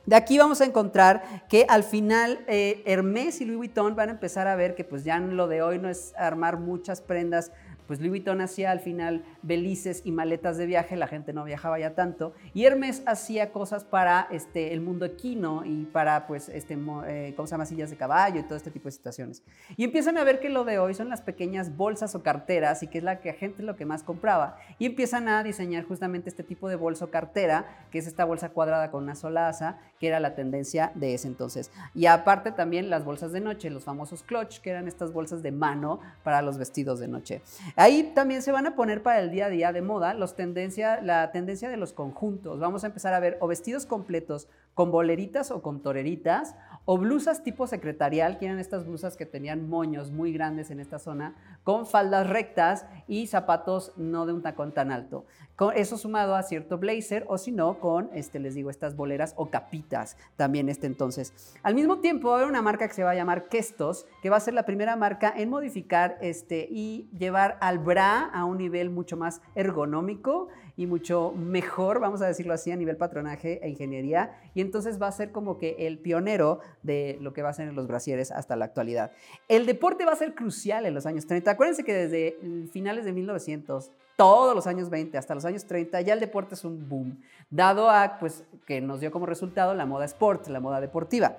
De 0.06 0.16
aquí 0.16 0.38
vamos 0.38 0.62
a 0.62 0.66
encontrar 0.66 1.48
que 1.50 1.66
al 1.68 1.84
final 1.84 2.46
eh, 2.46 2.84
Hermès 2.86 3.42
y 3.42 3.46
Louis 3.46 3.58
Vuitton 3.58 3.96
van 3.96 4.10
a 4.10 4.12
empezar 4.12 4.48
a 4.48 4.56
ver 4.56 4.76
que 4.76 4.84
pues 4.84 5.04
ya 5.04 5.18
lo 5.18 5.48
de 5.48 5.64
hoy 5.64 5.80
no 5.80 5.90
es 5.90 6.14
armar 6.16 6.60
muchas 6.60 7.02
prendas 7.02 7.52
pues 7.88 8.00
Louis 8.00 8.10
Vuitton 8.10 8.42
hacía 8.42 8.72
al 8.72 8.80
final 8.80 9.24
belices 9.42 10.02
y 10.06 10.12
maletas 10.12 10.58
de 10.58 10.66
viaje, 10.66 10.96
la 10.96 11.08
gente 11.08 11.34
no 11.34 11.44
viajaba 11.44 11.80
ya 11.80 11.96
tanto, 11.96 12.34
y 12.54 12.66
Hermes 12.66 13.04
hacía 13.06 13.52
cosas 13.52 13.84
para 13.84 14.28
este, 14.32 14.74
el 14.74 14.82
mundo 14.82 15.06
equino 15.06 15.64
y 15.66 15.86
para, 15.86 16.28
pues, 16.28 16.50
este, 16.50 16.78
eh, 17.08 17.34
¿cómo 17.36 17.48
se 17.48 17.52
llama? 17.52 17.66
Sillas 17.66 17.90
de 17.90 17.98
caballo 17.98 18.40
y 18.40 18.44
todo 18.44 18.56
este 18.56 18.72
tipo 18.72 18.86
de 18.86 18.92
situaciones. 18.92 19.44
Y 19.78 19.84
empiezan 19.84 20.18
a 20.18 20.24
ver 20.24 20.40
que 20.40 20.50
lo 20.50 20.64
de 20.64 20.80
hoy 20.80 20.94
son 20.94 21.10
las 21.10 21.22
pequeñas 21.22 21.76
bolsas 21.76 22.16
o 22.16 22.24
carteras 22.24 22.84
y 22.84 22.88
que 22.88 23.00
es 23.00 23.04
la 23.04 23.20
que 23.20 23.32
la 23.32 23.38
gente 23.38 23.64
lo 23.64 23.76
que 23.76 23.86
más 23.86 24.04
compraba. 24.04 24.58
Y 24.80 24.86
empiezan 24.86 25.28
a 25.28 25.44
diseñar 25.44 25.84
justamente 25.86 26.30
este 26.30 26.44
tipo 26.44 26.70
de 26.70 26.76
bolsa 26.76 27.06
o 27.06 27.10
cartera, 27.10 27.66
que 27.92 28.00
es 28.00 28.08
esta 28.08 28.26
bolsa 28.26 28.50
cuadrada 28.50 28.92
con 28.92 29.04
una 29.04 29.16
sola 29.16 29.48
asa, 29.48 29.78
que 30.00 30.08
era 30.08 30.20
la 30.20 30.36
tendencia 30.36 30.92
de 30.96 31.14
ese 31.14 31.28
entonces. 31.28 31.72
Y 31.94 32.06
aparte 32.06 32.52
también 32.52 32.90
las 32.90 33.04
bolsas 33.04 33.32
de 33.32 33.42
noche, 33.42 33.70
los 33.70 33.84
famosos 33.84 34.24
clutch, 34.24 34.60
que 34.60 34.70
eran 34.70 34.88
estas 34.88 35.12
bolsas 35.14 35.44
de 35.44 35.52
mano 35.52 36.00
para 36.24 36.42
los 36.42 36.58
vestidos 36.58 37.00
de 37.00 37.08
noche. 37.08 37.42
Ahí 37.78 38.14
también 38.16 38.42
se 38.42 38.54
van 38.54 38.68
a 38.68 38.76
poner 38.76 39.04
para 39.04 39.20
el 39.20 39.32
día 39.32 39.48
a 39.48 39.50
día 39.50 39.74
de 39.74 39.82
moda 39.82 40.14
los 40.14 40.38
tendencia, 40.38 41.02
la 41.02 41.32
tendencia 41.34 41.68
de 41.70 41.76
los 41.76 41.92
conjuntos. 41.92 42.58
Vamos 42.62 42.86
a 42.86 42.88
empezar 42.88 43.14
a 43.14 43.20
ver 43.20 43.38
o 43.42 43.48
vestidos 43.48 43.86
completos 43.86 44.48
con 44.74 44.92
boleritas 44.92 45.52
o 45.52 45.62
con 45.62 45.82
toreritas, 45.82 46.56
o 46.86 46.98
blusas 46.98 47.44
tipo 47.44 47.68
secretarial, 47.68 48.38
que 48.38 48.46
eran 48.46 48.60
estas 48.60 48.86
blusas 48.86 49.18
que 49.18 49.26
tenían 49.26 49.68
moños 49.68 50.12
muy 50.12 50.32
grandes 50.32 50.72
en 50.72 50.80
esta 50.80 51.00
zona, 51.00 51.36
con 51.66 51.86
faldas 51.88 52.30
rectas 52.30 52.86
y 53.08 53.28
zapatos 53.28 53.92
no 53.98 54.26
de 54.26 54.34
un 54.34 54.42
tacón 54.42 54.72
tan 54.72 54.92
alto. 54.92 55.26
Con 55.56 55.76
eso 55.76 55.98
sumado 55.98 56.36
a 56.36 56.44
cierto 56.44 56.78
blazer 56.78 57.26
o 57.28 57.38
si 57.38 57.52
no 57.52 57.80
con, 57.80 58.10
este, 58.14 58.40
les 58.40 58.56
digo, 58.56 58.70
estas 58.70 58.96
boleras 58.96 59.34
o 59.38 59.50
capitas 59.50 60.18
también 60.36 60.70
este 60.70 60.86
entonces. 60.86 61.34
Al 61.64 61.76
mismo 61.76 62.00
tiempo 62.00 62.30
va 62.30 62.36
a 62.36 62.38
haber 62.40 62.50
una 62.50 62.62
marca 62.62 62.88
que 62.88 62.94
se 62.94 63.04
va 63.04 63.12
a 63.12 63.16
llamar 63.16 63.48
Kestos, 63.48 64.06
que 64.22 64.30
va 64.30 64.38
a 64.38 64.42
ser 64.42 64.54
la 64.54 64.66
primera 64.66 64.96
marca 64.96 65.34
en 65.36 65.50
modificar 65.50 66.18
este, 66.22 66.68
y 66.70 67.10
llevar 67.18 67.58
al 67.62 67.80
bra 67.80 68.30
a 68.34 68.46
un 68.46 68.58
nivel 68.58 68.90
mucho 68.90 69.18
más 69.18 69.42
ergonómico 69.56 70.50
y 70.78 70.88
mucho 70.88 71.32
mejor, 71.32 72.00
vamos 72.00 72.22
a 72.22 72.28
decirlo 72.28 72.54
así, 72.54 72.72
a 72.72 72.76
nivel 72.76 72.98
patronaje 72.98 73.60
e 73.64 73.70
ingeniería. 73.70 74.38
Y 74.54 74.62
entonces 74.62 75.02
va 75.02 75.08
a 75.08 75.12
ser 75.12 75.32
como 75.32 75.58
que 75.58 75.88
el 75.88 76.00
pionero 76.00 76.60
de 76.84 77.18
lo 77.22 77.34
que 77.34 77.42
va 77.42 77.50
a 77.50 77.54
ser 77.54 77.70
en 77.70 77.76
los 77.76 77.88
brasieres 77.88 78.32
hasta 78.32 78.58
la 78.58 78.66
actualidad. 78.66 79.12
El 79.48 79.66
deporte 79.66 80.06
va 80.06 80.12
a 80.12 80.18
ser 80.18 80.36
crucial 80.36 80.86
en 80.86 80.94
los 80.94 81.06
años 81.06 81.26
30. 81.28 81.55
Acuérdense 81.56 81.86
que 81.86 81.94
desde 81.94 82.68
finales 82.68 83.06
de 83.06 83.14
1900 83.14 83.90
todos 84.18 84.54
los 84.54 84.68
años 84.68 84.90
20 84.90 85.18
hasta 85.18 85.34
los 85.36 85.46
años 85.46 85.64
30 85.64 86.02
ya 86.02 86.12
el 86.12 86.20
deporte 86.20 86.56
es 86.56 86.66
un 86.66 86.90
boom, 86.90 87.22
dado 87.50 87.90
a 87.90 88.18
pues 88.20 88.44
que 88.66 88.82
nos 88.82 89.00
dio 89.00 89.10
como 89.10 89.26
resultado 89.26 89.74
la 89.74 89.86
moda 89.86 90.04
sport, 90.04 90.48
la 90.48 90.60
moda 90.60 90.82
deportiva. 90.82 91.38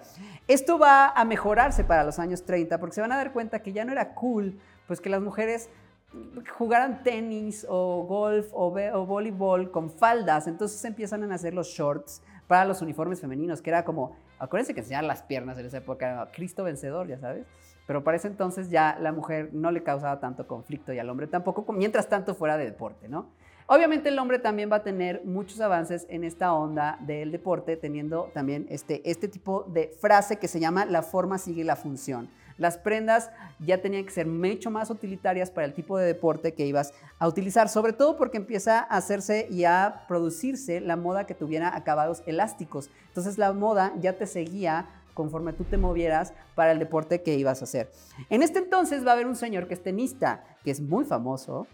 Esto 0.49 0.79
va 0.79 1.11
a 1.11 1.25
mejorarse 1.27 1.85
para 1.85 2.03
los 2.03 2.19
años 2.19 2.47
30 2.47 2.81
porque 2.81 2.95
se 2.95 3.03
van 3.03 3.13
a 3.13 3.17
dar 3.19 3.35
cuenta 3.35 3.61
que 3.61 3.75
ya 3.75 3.85
no 3.85 3.93
era 3.93 4.15
cool 4.15 4.59
pues 4.87 5.03
que 5.03 5.11
las 5.11 5.21
mujeres 5.21 5.69
jugaran 6.57 7.03
tenis 7.03 7.67
o 7.69 8.05
golf 8.05 8.47
o, 8.55 8.69
o 8.69 9.05
voleibol 9.05 9.71
con 9.71 9.91
faldas, 9.91 10.47
entonces 10.47 10.83
empiezan 10.87 11.31
a 11.31 11.35
hacer 11.35 11.53
los 11.53 11.69
shorts 11.69 12.23
para 12.47 12.65
los 12.65 12.81
uniformes 12.81 13.21
femeninos, 13.21 13.61
que 13.61 13.69
era 13.69 13.85
como, 13.85 14.17
acuérdense 14.39 14.73
que 14.73 14.81
enseñar 14.81 15.05
las 15.05 15.23
piernas 15.23 15.59
en 15.59 15.67
esa 15.67 15.77
época, 15.77 16.31
Cristo 16.33 16.65
vencedor, 16.65 17.07
ya 17.07 17.19
sabes. 17.19 17.47
Pero 17.87 18.02
para 18.02 18.16
ese 18.16 18.28
entonces 18.28 18.69
ya 18.71 18.99
la 19.00 19.12
mujer 19.12 19.50
no 19.52 19.71
le 19.71 19.83
causaba 19.83 20.21
tanto 20.21 20.47
conflicto 20.47 20.93
y 20.93 20.99
al 20.99 21.09
hombre 21.09 21.26
tampoco, 21.26 21.73
mientras 21.73 22.09
tanto 22.09 22.35
fuera 22.35 22.57
de 22.57 22.64
deporte, 22.64 23.09
¿no? 23.09 23.26
Obviamente 23.69 24.11
el 24.11 24.19
hombre 24.21 24.38
también 24.38 24.71
va 24.71 24.76
a 24.76 24.83
tener 24.85 25.23
muchos 25.25 25.61
avances 25.61 26.07
en 26.09 26.23
esta 26.23 26.52
onda 26.52 26.99
del 27.00 27.33
deporte, 27.33 27.76
teniendo 27.76 28.31
también 28.33 28.66
este, 28.71 29.09
este 29.11 29.26
tipo 29.26 29.64
de 29.64 29.88
frase 30.00 30.37
que 30.37 30.47
se 30.47 30.61
llama 30.61 30.85
la 30.85 31.02
forma 31.02 31.38
sigue 31.38 31.64
la 31.64 31.75
función. 31.75 32.28
Las 32.59 32.78
prendas 32.78 33.31
ya 33.59 33.83
tenían 33.83 34.05
que 34.05 34.12
ser 34.12 34.26
mucho 34.26 34.71
más 34.71 34.88
utilitarias 34.88 35.50
para 35.50 35.66
el 35.66 35.75
tipo 35.75 35.99
de 35.99 36.07
deporte 36.07 36.55
que 36.55 36.64
ibas 36.64 36.95
a 37.19 37.28
utilizar, 37.28 37.69
sobre 37.69 37.93
todo 37.93 38.16
porque 38.16 38.38
empieza 38.38 38.78
a 38.78 38.97
hacerse 38.97 39.47
y 39.50 39.64
a 39.64 40.05
producirse 40.07 40.81
la 40.81 40.97
moda 40.97 41.26
que 41.26 41.35
tuviera 41.35 41.76
acabados 41.76 42.23
elásticos. 42.25 42.88
Entonces 43.09 43.37
la 43.37 43.52
moda 43.52 43.93
ya 43.99 44.14
te 44.14 44.26
seguía 44.26 44.87
conforme 45.17 45.55
tú 45.55 45.65
te 45.65 45.79
movieras 45.79 46.35
para 46.55 46.71
el 46.71 46.79
deporte 46.79 47.23
que 47.23 47.35
ibas 47.35 47.63
a 47.63 47.65
hacer. 47.65 47.91
En 48.31 48.43
este 48.43 48.61
entonces 48.61 49.05
va 49.05 49.11
a 49.11 49.15
haber 49.15 49.27
un 49.27 49.35
señor 49.35 49.67
que 49.67 49.75
es 49.75 49.83
tenista, 49.83 50.45
que 50.63 50.71
es 50.71 50.81
muy 50.81 51.05
famoso, 51.05 51.67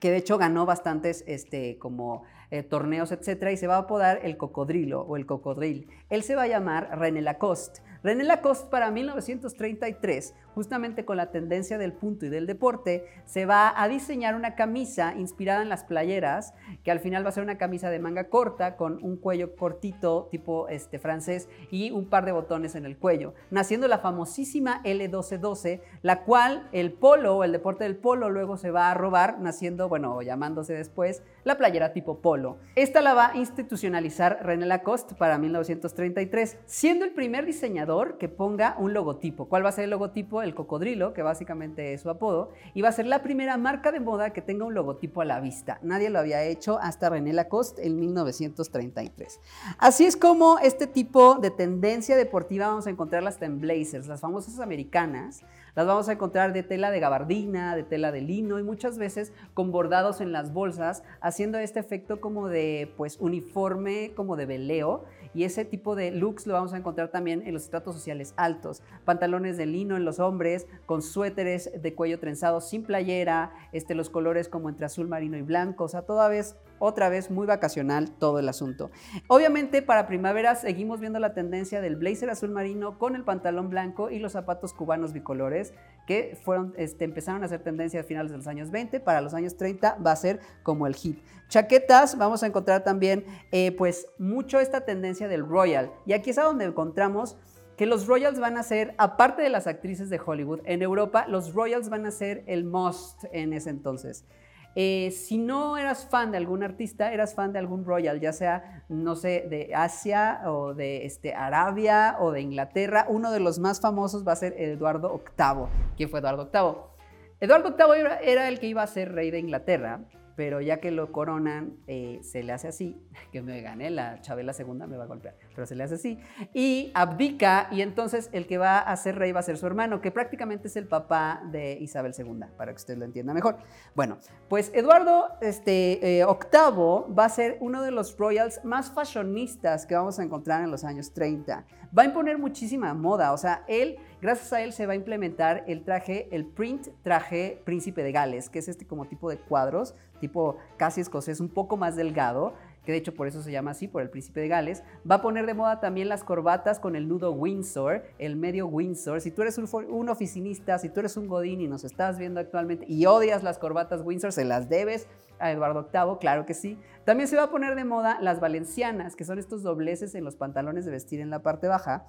que 0.00 0.10
de 0.10 0.16
hecho 0.16 0.36
ganó 0.36 0.66
bastantes 0.66 1.22
este, 1.28 1.78
como 1.78 2.24
eh, 2.50 2.64
torneos, 2.64 3.12
etcétera, 3.12 3.52
y 3.52 3.56
se 3.56 3.68
va 3.68 3.76
a 3.76 3.78
apodar 3.78 4.18
el 4.24 4.36
cocodrilo 4.36 5.02
o 5.02 5.16
el 5.16 5.26
cocodril. 5.26 5.88
Él 6.10 6.24
se 6.24 6.34
va 6.34 6.42
a 6.42 6.48
llamar 6.48 6.98
René 6.98 7.22
Lacoste. 7.22 7.80
René 8.04 8.24
Lacoste 8.24 8.68
para 8.68 8.90
1933, 8.90 10.34
justamente 10.56 11.04
con 11.04 11.16
la 11.16 11.30
tendencia 11.30 11.78
del 11.78 11.92
punto 11.92 12.26
y 12.26 12.30
del 12.30 12.48
deporte, 12.48 13.06
se 13.26 13.46
va 13.46 13.72
a 13.80 13.86
diseñar 13.86 14.34
una 14.34 14.56
camisa 14.56 15.14
inspirada 15.16 15.62
en 15.62 15.68
las 15.68 15.84
playeras, 15.84 16.52
que 16.82 16.90
al 16.90 16.98
final 16.98 17.24
va 17.24 17.28
a 17.28 17.32
ser 17.32 17.44
una 17.44 17.58
camisa 17.58 17.90
de 17.90 18.00
manga 18.00 18.24
corta 18.28 18.76
con 18.76 18.98
un 19.04 19.16
cuello 19.16 19.54
cortito 19.54 20.26
tipo 20.32 20.66
este, 20.66 20.98
francés 20.98 21.48
y 21.70 21.92
un 21.92 22.06
par 22.06 22.24
de 22.24 22.32
botones 22.32 22.74
en 22.74 22.86
el 22.86 22.98
cuello, 22.98 23.34
naciendo 23.52 23.86
la 23.86 23.98
famosísima 23.98 24.82
L1212, 24.82 25.80
la 26.02 26.24
cual 26.24 26.68
el 26.72 26.92
polo, 26.92 27.44
el 27.44 27.52
deporte 27.52 27.84
del 27.84 27.94
polo, 27.94 28.30
luego 28.30 28.56
se 28.56 28.72
va 28.72 28.90
a 28.90 28.94
robar, 28.94 29.38
naciendo, 29.38 29.88
bueno, 29.88 30.20
llamándose 30.22 30.72
después 30.72 31.22
la 31.44 31.56
playera 31.56 31.92
tipo 31.92 32.18
polo. 32.18 32.58
Esta 32.74 33.00
la 33.00 33.14
va 33.14 33.30
a 33.30 33.36
institucionalizar 33.36 34.40
René 34.42 34.66
Lacoste 34.66 35.14
para 35.14 35.38
1933, 35.38 36.58
siendo 36.66 37.04
el 37.04 37.12
primer 37.12 37.46
diseñador 37.46 37.91
que 38.18 38.28
ponga 38.28 38.74
un 38.78 38.94
logotipo. 38.94 39.46
¿Cuál 39.46 39.64
va 39.64 39.68
a 39.68 39.72
ser 39.72 39.84
el 39.84 39.90
logotipo? 39.90 40.42
El 40.42 40.54
cocodrilo, 40.54 41.12
que 41.12 41.22
básicamente 41.22 41.92
es 41.92 42.00
su 42.00 42.10
apodo, 42.10 42.50
y 42.74 42.82
va 42.82 42.88
a 42.88 42.92
ser 42.92 43.06
la 43.06 43.22
primera 43.22 43.56
marca 43.58 43.92
de 43.92 44.00
moda 44.00 44.32
que 44.32 44.40
tenga 44.40 44.64
un 44.64 44.74
logotipo 44.74 45.20
a 45.20 45.24
la 45.24 45.40
vista. 45.40 45.78
Nadie 45.82 46.10
lo 46.10 46.18
había 46.18 46.42
hecho 46.42 46.78
hasta 46.78 47.10
René 47.10 47.32
Lacoste 47.32 47.86
en 47.86 48.00
1933. 48.00 49.40
Así 49.78 50.06
es 50.06 50.16
como 50.16 50.58
este 50.58 50.86
tipo 50.86 51.36
de 51.36 51.50
tendencia 51.50 52.16
deportiva 52.16 52.68
vamos 52.68 52.86
a 52.86 52.90
encontrarlas 52.90 53.40
en 53.42 53.60
blazers, 53.60 54.06
las 54.06 54.20
famosas 54.20 54.58
americanas, 54.58 55.42
las 55.74 55.86
vamos 55.86 56.08
a 56.08 56.12
encontrar 56.12 56.52
de 56.52 56.62
tela 56.62 56.90
de 56.90 57.00
gabardina, 57.00 57.74
de 57.74 57.82
tela 57.82 58.12
de 58.12 58.20
lino 58.20 58.58
y 58.58 58.62
muchas 58.62 58.98
veces 58.98 59.32
con 59.54 59.72
bordados 59.72 60.20
en 60.20 60.32
las 60.32 60.52
bolsas, 60.52 61.02
haciendo 61.20 61.58
este 61.58 61.80
efecto 61.80 62.20
como 62.20 62.48
de 62.48 62.92
pues 62.96 63.18
uniforme, 63.20 64.12
como 64.14 64.36
de 64.36 64.46
veleo. 64.46 65.04
Y 65.34 65.44
ese 65.44 65.64
tipo 65.64 65.94
de 65.94 66.10
looks 66.10 66.46
lo 66.46 66.54
vamos 66.54 66.72
a 66.72 66.76
encontrar 66.76 67.08
también 67.08 67.42
en 67.46 67.54
los 67.54 67.64
estratos 67.64 67.94
sociales 67.94 68.34
altos. 68.36 68.82
Pantalones 69.04 69.56
de 69.56 69.66
lino 69.66 69.96
en 69.96 70.04
los 70.04 70.18
hombres, 70.18 70.66
con 70.86 71.02
suéteres 71.02 71.70
de 71.80 71.94
cuello 71.94 72.18
trenzado 72.18 72.60
sin 72.60 72.82
playera, 72.82 73.52
este, 73.72 73.94
los 73.94 74.10
colores 74.10 74.48
como 74.48 74.68
entre 74.68 74.86
azul 74.86 75.08
marino 75.08 75.36
y 75.36 75.42
blanco, 75.42 75.84
o 75.84 75.88
sea, 75.88 76.02
toda 76.02 76.28
vez 76.28 76.56
otra 76.82 77.08
vez 77.08 77.30
muy 77.30 77.46
vacacional 77.46 78.10
todo 78.10 78.40
el 78.40 78.48
asunto. 78.48 78.90
Obviamente 79.28 79.82
para 79.82 80.08
primavera 80.08 80.56
seguimos 80.56 80.98
viendo 80.98 81.20
la 81.20 81.32
tendencia 81.32 81.80
del 81.80 81.94
blazer 81.94 82.28
azul 82.28 82.50
marino 82.50 82.98
con 82.98 83.14
el 83.14 83.22
pantalón 83.22 83.70
blanco 83.70 84.10
y 84.10 84.18
los 84.18 84.32
zapatos 84.32 84.74
cubanos 84.74 85.12
bicolores 85.12 85.74
que 86.08 86.36
fueron, 86.42 86.74
este, 86.76 87.04
empezaron 87.04 87.44
a 87.44 87.48
ser 87.48 87.62
tendencia 87.62 88.00
a 88.00 88.02
finales 88.02 88.32
de 88.32 88.38
los 88.38 88.48
años 88.48 88.72
20, 88.72 88.98
para 88.98 89.20
los 89.20 89.32
años 89.32 89.56
30 89.56 89.98
va 90.04 90.10
a 90.10 90.16
ser 90.16 90.40
como 90.64 90.88
el 90.88 90.96
hit. 90.96 91.22
Chaquetas, 91.48 92.18
vamos 92.18 92.42
a 92.42 92.48
encontrar 92.48 92.82
también 92.82 93.24
eh, 93.52 93.70
pues 93.78 94.08
mucho 94.18 94.58
esta 94.58 94.80
tendencia 94.80 95.28
del 95.28 95.46
royal 95.46 95.92
y 96.04 96.14
aquí 96.14 96.30
es 96.30 96.38
a 96.38 96.42
donde 96.42 96.64
encontramos 96.64 97.36
que 97.76 97.86
los 97.86 98.08
royals 98.08 98.40
van 98.40 98.56
a 98.56 98.64
ser, 98.64 98.94
aparte 98.98 99.42
de 99.42 99.50
las 99.50 99.68
actrices 99.68 100.10
de 100.10 100.20
Hollywood, 100.24 100.60
en 100.64 100.82
Europa 100.82 101.26
los 101.28 101.54
royals 101.54 101.88
van 101.90 102.06
a 102.06 102.10
ser 102.10 102.42
el 102.46 102.64
must 102.64 103.24
en 103.32 103.52
ese 103.52 103.70
entonces. 103.70 104.24
Eh, 104.74 105.10
si 105.10 105.36
no 105.36 105.76
eras 105.76 106.06
fan 106.06 106.30
de 106.30 106.38
algún 106.38 106.62
artista, 106.62 107.12
eras 107.12 107.34
fan 107.34 107.52
de 107.52 107.58
algún 107.58 107.84
royal, 107.84 108.20
ya 108.20 108.32
sea, 108.32 108.84
no 108.88 109.16
sé, 109.16 109.46
de 109.50 109.74
Asia 109.74 110.40
o 110.46 110.72
de 110.72 111.04
este, 111.04 111.34
Arabia 111.34 112.16
o 112.20 112.32
de 112.32 112.40
Inglaterra. 112.40 113.06
Uno 113.08 113.32
de 113.32 113.40
los 113.40 113.58
más 113.58 113.80
famosos 113.80 114.26
va 114.26 114.32
a 114.32 114.36
ser 114.36 114.54
Eduardo 114.58 115.20
VIII. 115.36 115.66
¿Quién 115.96 116.08
fue 116.08 116.20
Eduardo 116.20 116.50
VIII? 116.52 116.92
Eduardo 117.40 117.76
VIII 117.76 118.30
era 118.30 118.48
el 118.48 118.60
que 118.60 118.68
iba 118.68 118.82
a 118.82 118.86
ser 118.86 119.12
rey 119.12 119.30
de 119.30 119.40
Inglaterra 119.40 120.00
pero 120.36 120.60
ya 120.60 120.80
que 120.80 120.90
lo 120.90 121.12
coronan, 121.12 121.76
eh, 121.86 122.20
se 122.22 122.42
le 122.42 122.52
hace 122.52 122.68
así, 122.68 123.00
que 123.32 123.42
me 123.42 123.60
gané, 123.60 123.90
la 123.90 124.20
Chabela 124.20 124.52
segunda 124.52 124.86
me 124.86 124.96
va 124.96 125.04
a 125.04 125.06
golpear, 125.06 125.36
pero 125.54 125.66
se 125.66 125.74
le 125.74 125.84
hace 125.84 125.94
así, 125.96 126.18
y 126.52 126.90
abdica, 126.94 127.68
y 127.70 127.82
entonces 127.82 128.30
el 128.32 128.46
que 128.46 128.58
va 128.58 128.78
a 128.78 128.96
ser 128.96 129.16
rey 129.16 129.32
va 129.32 129.40
a 129.40 129.42
ser 129.42 129.56
su 129.56 129.66
hermano, 129.66 130.00
que 130.00 130.10
prácticamente 130.10 130.68
es 130.68 130.76
el 130.76 130.86
papá 130.86 131.42
de 131.50 131.78
Isabel 131.80 132.14
II, 132.16 132.46
para 132.56 132.72
que 132.72 132.76
usted 132.76 132.96
lo 132.96 133.04
entienda 133.04 133.34
mejor. 133.34 133.56
Bueno, 133.94 134.18
pues 134.48 134.70
Eduardo 134.74 135.28
este, 135.40 136.20
eh, 136.20 136.24
VIII 136.24 137.14
va 137.14 137.24
a 137.24 137.28
ser 137.28 137.58
uno 137.60 137.82
de 137.82 137.90
los 137.90 138.16
royals 138.16 138.60
más 138.64 138.90
fashionistas 138.90 139.86
que 139.86 139.94
vamos 139.94 140.18
a 140.18 140.22
encontrar 140.22 140.62
en 140.62 140.70
los 140.70 140.84
años 140.84 141.12
30. 141.12 141.64
Va 141.96 142.02
a 142.02 142.06
imponer 142.06 142.38
muchísima 142.38 142.94
moda, 142.94 143.32
o 143.32 143.36
sea, 143.36 143.64
él 143.68 143.98
Gracias 144.22 144.52
a 144.52 144.62
él 144.62 144.72
se 144.72 144.86
va 144.86 144.92
a 144.92 144.94
implementar 144.94 145.64
el 145.66 145.82
traje, 145.82 146.28
el 146.30 146.46
print 146.46 146.90
traje 147.02 147.60
príncipe 147.64 148.04
de 148.04 148.12
Gales, 148.12 148.48
que 148.48 148.60
es 148.60 148.68
este 148.68 148.86
como 148.86 149.06
tipo 149.06 149.28
de 149.28 149.36
cuadros, 149.36 149.96
tipo 150.20 150.58
casi 150.76 151.00
escocés, 151.00 151.40
un 151.40 151.48
poco 151.48 151.76
más 151.76 151.96
delgado, 151.96 152.54
que 152.84 152.92
de 152.92 152.98
hecho 152.98 153.14
por 153.14 153.26
eso 153.26 153.42
se 153.42 153.50
llama 153.50 153.72
así, 153.72 153.88
por 153.88 154.00
el 154.00 154.10
príncipe 154.10 154.40
de 154.40 154.46
Gales. 154.46 154.84
Va 155.10 155.16
a 155.16 155.22
poner 155.22 155.44
de 155.44 155.54
moda 155.54 155.80
también 155.80 156.08
las 156.08 156.22
corbatas 156.22 156.78
con 156.78 156.94
el 156.94 157.08
nudo 157.08 157.32
Windsor, 157.32 158.04
el 158.20 158.36
medio 158.36 158.68
Windsor. 158.68 159.20
Si 159.20 159.32
tú 159.32 159.42
eres 159.42 159.58
un, 159.58 160.08
oficinista, 160.08 160.78
si 160.78 160.88
tú 160.88 161.00
eres 161.00 161.16
un 161.16 161.26
godín 161.26 161.60
y 161.60 161.66
nos 161.66 161.82
estás 161.82 162.16
viendo 162.16 162.38
actualmente 162.38 162.86
y 162.88 163.06
odias 163.06 163.42
las 163.42 163.58
corbatas 163.58 164.02
Windsor, 164.02 164.30
se 164.30 164.44
las 164.44 164.68
debes 164.68 165.08
a 165.40 165.50
Eduardo 165.50 165.88
VIII, 165.92 166.18
claro 166.20 166.46
que 166.46 166.54
sí. 166.54 166.78
También 167.04 167.26
se 167.26 167.34
va 167.34 167.42
a 167.42 167.50
poner 167.50 167.74
de 167.74 167.82
moda 167.82 168.18
las 168.20 168.38
valencianas, 168.38 169.16
que 169.16 169.24
son 169.24 169.40
estos 169.40 169.64
dobleces 169.64 170.14
en 170.14 170.22
los 170.22 170.36
pantalones 170.36 170.84
de 170.84 170.92
vestir 170.92 171.18
en 171.18 171.30
la 171.30 171.42
parte 171.42 171.66
baja, 171.66 172.06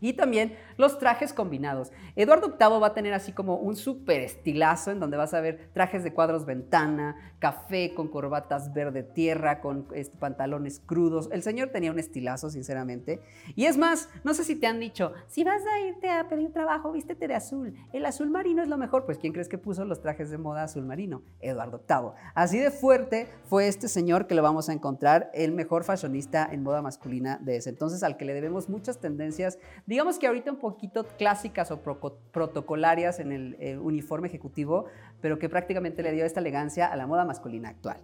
y 0.00 0.14
también 0.14 0.56
los 0.76 0.98
trajes 0.98 1.32
combinados. 1.32 1.92
Eduardo 2.16 2.56
VIII 2.58 2.80
va 2.80 2.88
a 2.88 2.94
tener 2.94 3.12
así 3.12 3.32
como 3.32 3.56
un 3.56 3.76
súper 3.76 4.20
estilazo 4.20 4.90
en 4.90 5.00
donde 5.00 5.16
vas 5.16 5.34
a 5.34 5.40
ver 5.40 5.70
trajes 5.72 6.04
de 6.04 6.12
cuadros 6.12 6.46
ventana, 6.46 7.34
café 7.38 7.94
con 7.94 8.08
corbatas 8.08 8.72
verde 8.72 9.02
tierra, 9.02 9.60
con 9.60 9.86
este, 9.94 10.16
pantalones 10.16 10.80
crudos. 10.80 11.28
El 11.32 11.42
señor 11.42 11.68
tenía 11.68 11.90
un 11.90 11.98
estilazo, 11.98 12.50
sinceramente. 12.50 13.20
Y 13.56 13.66
es 13.66 13.76
más, 13.76 14.08
no 14.24 14.34
sé 14.34 14.44
si 14.44 14.56
te 14.56 14.66
han 14.66 14.80
dicho, 14.80 15.12
si 15.28 15.44
vas 15.44 15.62
a 15.66 15.80
irte 15.80 16.10
a 16.10 16.28
pedir 16.28 16.52
trabajo, 16.52 16.92
vístete 16.92 17.28
de 17.28 17.34
azul. 17.34 17.74
El 17.92 18.06
azul 18.06 18.30
marino 18.30 18.62
es 18.62 18.68
lo 18.68 18.78
mejor. 18.78 19.04
Pues 19.04 19.18
¿quién 19.18 19.32
crees 19.32 19.48
que 19.48 19.58
puso 19.58 19.84
los 19.84 20.00
trajes 20.00 20.30
de 20.30 20.38
moda 20.38 20.64
azul 20.64 20.84
marino? 20.84 21.22
Eduardo 21.40 21.82
VIII. 21.88 22.12
Así 22.34 22.58
de 22.58 22.70
fuerte 22.70 23.28
fue 23.44 23.68
este 23.68 23.88
señor 23.88 24.26
que 24.26 24.34
lo 24.34 24.42
vamos 24.42 24.68
a 24.68 24.72
encontrar, 24.72 25.30
el 25.34 25.52
mejor 25.52 25.84
fashionista 25.84 26.48
en 26.50 26.62
moda 26.62 26.82
masculina 26.82 27.38
de 27.40 27.56
ese 27.56 27.70
entonces, 27.70 28.02
al 28.02 28.16
que 28.16 28.24
le 28.24 28.34
debemos 28.34 28.68
muchas 28.68 28.98
tendencias 28.98 29.58
digamos 29.90 30.20
que 30.20 30.28
ahorita 30.28 30.52
un 30.52 30.58
poquito 30.58 31.04
clásicas 31.18 31.72
o 31.72 31.80
protocolarias 31.80 33.18
en 33.18 33.32
el 33.32 33.56
eh, 33.58 33.76
uniforme 33.76 34.28
ejecutivo, 34.28 34.84
pero 35.20 35.40
que 35.40 35.48
prácticamente 35.48 36.04
le 36.04 36.12
dio 36.12 36.24
esta 36.24 36.38
elegancia 36.38 36.86
a 36.86 36.94
la 36.94 37.08
moda 37.08 37.24
masculina 37.24 37.70
actual. 37.70 37.96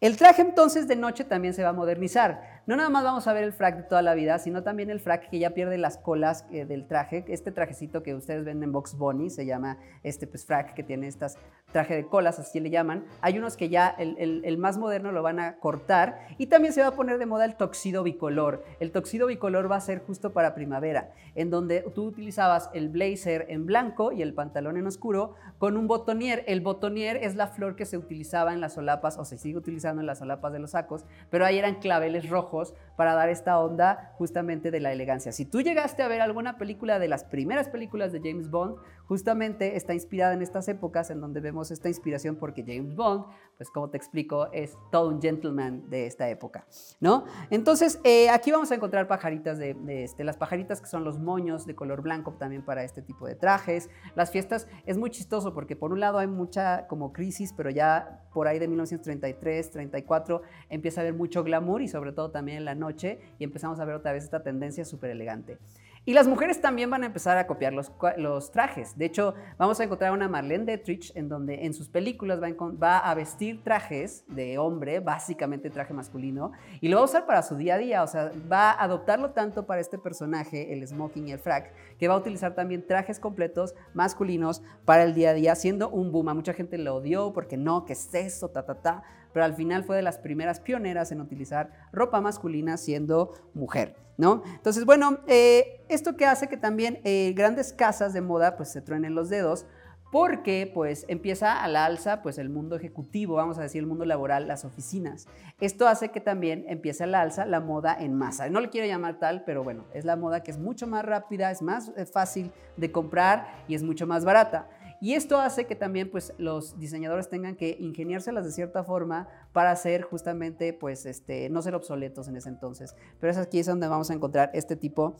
El 0.00 0.16
traje 0.16 0.42
entonces 0.42 0.86
de 0.86 0.94
noche 0.94 1.24
también 1.24 1.52
se 1.52 1.64
va 1.64 1.70
a 1.70 1.72
modernizar. 1.72 2.53
No 2.66 2.76
nada 2.76 2.88
más 2.88 3.04
vamos 3.04 3.26
a 3.26 3.34
ver 3.34 3.44
el 3.44 3.52
frac 3.52 3.76
de 3.76 3.82
toda 3.82 4.00
la 4.00 4.14
vida, 4.14 4.38
sino 4.38 4.62
también 4.62 4.88
el 4.88 4.98
frac 4.98 5.28
que 5.28 5.38
ya 5.38 5.50
pierde 5.50 5.76
las 5.76 5.98
colas 5.98 6.46
eh, 6.50 6.64
del 6.64 6.86
traje. 6.86 7.22
Este 7.28 7.52
trajecito 7.52 8.02
que 8.02 8.14
ustedes 8.14 8.42
ven 8.42 8.62
en 8.62 8.72
Box 8.72 8.96
Bunny 8.96 9.28
se 9.28 9.44
llama 9.44 9.76
este 10.02 10.26
pues, 10.26 10.46
frac 10.46 10.72
que 10.72 10.82
tiene 10.82 11.06
estas 11.06 11.36
traje 11.72 11.94
de 11.94 12.06
colas, 12.06 12.38
así 12.38 12.60
le 12.60 12.70
llaman. 12.70 13.04
Hay 13.20 13.36
unos 13.36 13.58
que 13.58 13.68
ya 13.68 13.88
el, 13.98 14.56
más 14.58 14.78
moderno 14.78 15.12
lo 15.12 15.22
van 15.22 15.40
a 15.40 15.56
cortar 15.56 16.20
y 16.38 16.46
también 16.46 16.72
se 16.72 16.80
va 16.80 16.88
a 16.88 16.94
poner 16.94 17.18
de 17.18 17.26
moda 17.26 17.44
el 17.44 17.56
toxido 17.56 18.02
bicolor. 18.02 18.64
El 18.80 18.92
toxido 18.92 19.26
bicolor 19.26 19.70
va 19.70 19.76
a 19.76 19.80
ser 19.80 19.98
justo 19.98 20.32
para 20.32 20.54
primavera, 20.54 21.12
en 21.34 21.50
donde 21.50 21.80
tú 21.94 22.04
utilizabas 22.04 22.70
el 22.72 22.88
blazer 22.88 23.46
en 23.48 23.66
blanco 23.66 24.12
y 24.12 24.22
el 24.22 24.32
pantalón 24.34 24.76
en 24.76 24.86
oscuro 24.86 25.34
con 25.58 25.76
un 25.76 25.88
botonier. 25.88 26.44
El 26.46 26.60
botonier 26.60 27.16
es 27.16 27.34
la 27.34 27.48
flor 27.48 27.76
que 27.76 27.86
se 27.86 27.98
utilizaba 27.98 28.54
en 28.54 28.60
las 28.60 28.74
solapas 28.74 29.18
o 29.18 29.24
se 29.24 29.36
sigue 29.36 29.58
utilizando 29.58 30.00
en 30.00 30.06
las 30.06 30.20
solapas 30.20 30.52
de 30.52 30.60
los 30.60 30.70
sacos, 30.70 31.04
pero 31.28 31.44
ahí 31.44 31.58
eran 31.58 31.74
claveles 31.74 32.30
rojos 32.30 32.53
para 32.96 33.14
dar 33.14 33.28
esta 33.28 33.58
onda 33.58 34.12
justamente 34.16 34.70
de 34.70 34.80
la 34.80 34.92
elegancia. 34.92 35.32
Si 35.32 35.44
tú 35.44 35.60
llegaste 35.60 36.02
a 36.02 36.08
ver 36.08 36.20
alguna 36.20 36.56
película 36.58 36.98
de 36.98 37.08
las 37.08 37.24
primeras 37.24 37.68
películas 37.68 38.12
de 38.12 38.20
James 38.20 38.50
Bond, 38.50 38.76
justamente 39.06 39.76
está 39.76 39.94
inspirada 39.94 40.34
en 40.34 40.42
estas 40.42 40.68
épocas 40.68 41.10
en 41.10 41.20
donde 41.20 41.40
vemos 41.40 41.70
esta 41.70 41.88
inspiración 41.88 42.36
porque 42.36 42.64
James 42.66 42.94
Bond, 42.94 43.26
pues 43.56 43.70
como 43.70 43.90
te 43.90 43.96
explico, 43.96 44.50
es 44.52 44.76
todo 44.90 45.08
un 45.08 45.20
gentleman 45.20 45.88
de 45.90 46.06
esta 46.06 46.28
época, 46.28 46.66
¿no? 47.00 47.24
Entonces, 47.50 48.00
eh, 48.04 48.30
aquí 48.30 48.50
vamos 48.50 48.70
a 48.70 48.74
encontrar 48.74 49.06
pajaritas 49.06 49.58
de, 49.58 49.76
este, 49.88 50.24
las 50.24 50.36
pajaritas 50.36 50.80
que 50.80 50.86
son 50.86 51.04
los 51.04 51.18
moños 51.18 51.66
de 51.66 51.74
color 51.74 52.02
blanco 52.02 52.32
también 52.34 52.64
para 52.64 52.84
este 52.84 53.02
tipo 53.02 53.26
de 53.26 53.34
trajes. 53.34 53.90
Las 54.14 54.30
fiestas 54.30 54.66
es 54.86 54.96
muy 54.96 55.10
chistoso 55.10 55.54
porque 55.54 55.76
por 55.76 55.92
un 55.92 56.00
lado 56.00 56.18
hay 56.18 56.26
mucha 56.26 56.86
como 56.86 57.12
crisis, 57.12 57.52
pero 57.52 57.70
ya 57.70 58.24
por 58.32 58.48
ahí 58.48 58.58
de 58.58 58.68
1933, 58.68 59.70
34 59.70 60.42
empieza 60.68 61.00
a 61.00 61.02
haber 61.02 61.14
mucho 61.14 61.44
glamour 61.44 61.82
y 61.82 61.88
sobre 61.88 62.12
todo 62.12 62.30
también 62.30 62.58
en 62.58 62.64
la 62.64 62.74
noche 62.74 63.20
y 63.38 63.44
empezamos 63.44 63.78
a 63.80 63.84
ver 63.84 63.94
otra 63.94 64.12
vez 64.12 64.24
esta 64.24 64.42
tendencia 64.42 64.84
súper 64.84 65.10
elegante. 65.10 65.58
Y 66.06 66.12
las 66.12 66.28
mujeres 66.28 66.60
también 66.60 66.90
van 66.90 67.02
a 67.02 67.06
empezar 67.06 67.38
a 67.38 67.46
copiar 67.46 67.72
los, 67.72 68.50
trajes. 68.52 68.98
De 68.98 69.06
hecho, 69.06 69.34
vamos 69.56 69.80
a 69.80 69.84
encontrar 69.84 70.12
una 70.12 70.28
Marlene 70.28 70.66
Dietrich 70.66 71.12
en 71.16 71.30
donde 71.30 71.64
en 71.64 71.72
sus 71.72 71.88
películas 71.88 72.40
va, 72.42 72.98
a 72.98 73.14
vestir 73.14 73.62
trajes 73.64 74.22
de 74.28 74.58
hombre, 74.58 75.00
básicamente 75.00 75.70
traje 75.70 75.94
masculino, 75.94 76.52
y 76.82 76.88
lo 76.88 76.98
va 76.98 77.02
a 77.02 77.04
usar 77.06 77.24
para 77.24 77.42
su 77.42 77.56
día 77.56 77.76
a 77.76 77.78
día. 77.78 78.02
O 78.02 78.06
sea, 78.06 78.30
va 78.52 78.70
a 78.72 78.84
adoptarlo 78.84 79.30
tanto 79.30 79.64
para 79.64 79.80
este 79.80 79.96
personaje, 79.96 80.74
el 80.74 80.86
smoking 80.86 81.28
y 81.28 81.32
el 81.32 81.38
frac, 81.38 81.72
que 81.96 82.06
va 82.06 82.14
a 82.14 82.18
utilizar 82.18 82.54
también 82.54 82.86
trajes 82.86 83.18
completos 83.18 83.74
masculinos 83.94 84.62
para 84.84 85.04
el 85.04 85.14
día 85.14 85.30
a 85.30 85.34
día, 85.34 85.54
siendo 85.54 85.88
un 85.88 86.12
boom. 86.12 86.34
Mucha 86.34 86.52
gente 86.52 86.76
lo 86.76 86.96
odió 86.96 87.32
porque 87.32 87.56
no, 87.56 87.86
¿qué 87.86 87.94
es 87.94 88.12
eso? 88.14 88.50
Ta, 88.50 88.66
ta, 88.66 88.74
ta 88.74 89.04
pero 89.34 89.44
al 89.44 89.54
final 89.54 89.84
fue 89.84 89.96
de 89.96 90.02
las 90.02 90.18
primeras 90.18 90.60
pioneras 90.60 91.12
en 91.12 91.20
utilizar 91.20 91.70
ropa 91.92 92.20
masculina 92.20 92.78
siendo 92.78 93.34
mujer, 93.52 93.96
¿no? 94.16 94.42
Entonces, 94.46 94.84
bueno, 94.84 95.18
eh, 95.26 95.84
esto 95.88 96.16
que 96.16 96.26
hace 96.26 96.48
que 96.48 96.56
también 96.56 97.00
eh, 97.04 97.32
grandes 97.36 97.72
casas 97.72 98.12
de 98.12 98.20
moda 98.20 98.56
pues 98.56 98.70
se 98.70 98.80
truenen 98.80 99.14
los 99.14 99.28
dedos, 99.28 99.66
porque 100.14 100.70
pues 100.72 101.06
empieza 101.08 101.60
a 101.60 101.66
la 101.66 101.84
alza 101.84 102.22
pues 102.22 102.38
el 102.38 102.48
mundo 102.48 102.76
ejecutivo, 102.76 103.34
vamos 103.34 103.58
a 103.58 103.62
decir 103.62 103.80
el 103.80 103.88
mundo 103.88 104.04
laboral, 104.04 104.46
las 104.46 104.64
oficinas. 104.64 105.26
Esto 105.60 105.88
hace 105.88 106.10
que 106.10 106.20
también 106.20 106.64
empiece 106.68 107.02
a 107.02 107.08
la 107.08 107.20
alza 107.20 107.44
la 107.46 107.58
moda 107.58 107.96
en 107.98 108.14
masa. 108.14 108.48
No 108.48 108.60
le 108.60 108.70
quiero 108.70 108.86
llamar 108.86 109.18
tal, 109.18 109.42
pero 109.42 109.64
bueno, 109.64 109.86
es 109.92 110.04
la 110.04 110.14
moda 110.14 110.44
que 110.44 110.52
es 110.52 110.58
mucho 110.58 110.86
más 110.86 111.04
rápida, 111.04 111.50
es 111.50 111.62
más 111.62 111.90
eh, 111.96 112.06
fácil 112.06 112.52
de 112.76 112.92
comprar 112.92 113.64
y 113.66 113.74
es 113.74 113.82
mucho 113.82 114.06
más 114.06 114.24
barata. 114.24 114.68
Y 115.04 115.12
esto 115.12 115.38
hace 115.38 115.66
que 115.66 115.76
también 115.76 116.10
pues, 116.10 116.32
los 116.38 116.78
diseñadores 116.78 117.28
tengan 117.28 117.56
que 117.56 117.76
ingeniárselas 117.78 118.46
de 118.46 118.52
cierta 118.52 118.84
forma 118.84 119.28
para 119.52 119.70
hacer 119.70 120.00
justamente, 120.00 120.72
pues, 120.72 121.04
este, 121.04 121.50
no 121.50 121.60
ser 121.60 121.74
obsoletos 121.74 122.26
en 122.28 122.38
ese 122.38 122.48
entonces. 122.48 122.96
Pero 123.20 123.30
es 123.30 123.36
aquí 123.36 123.58
es 123.58 123.66
donde 123.66 123.86
vamos 123.86 124.10
a 124.10 124.14
encontrar 124.14 124.50
este 124.54 124.76
tipo 124.76 125.18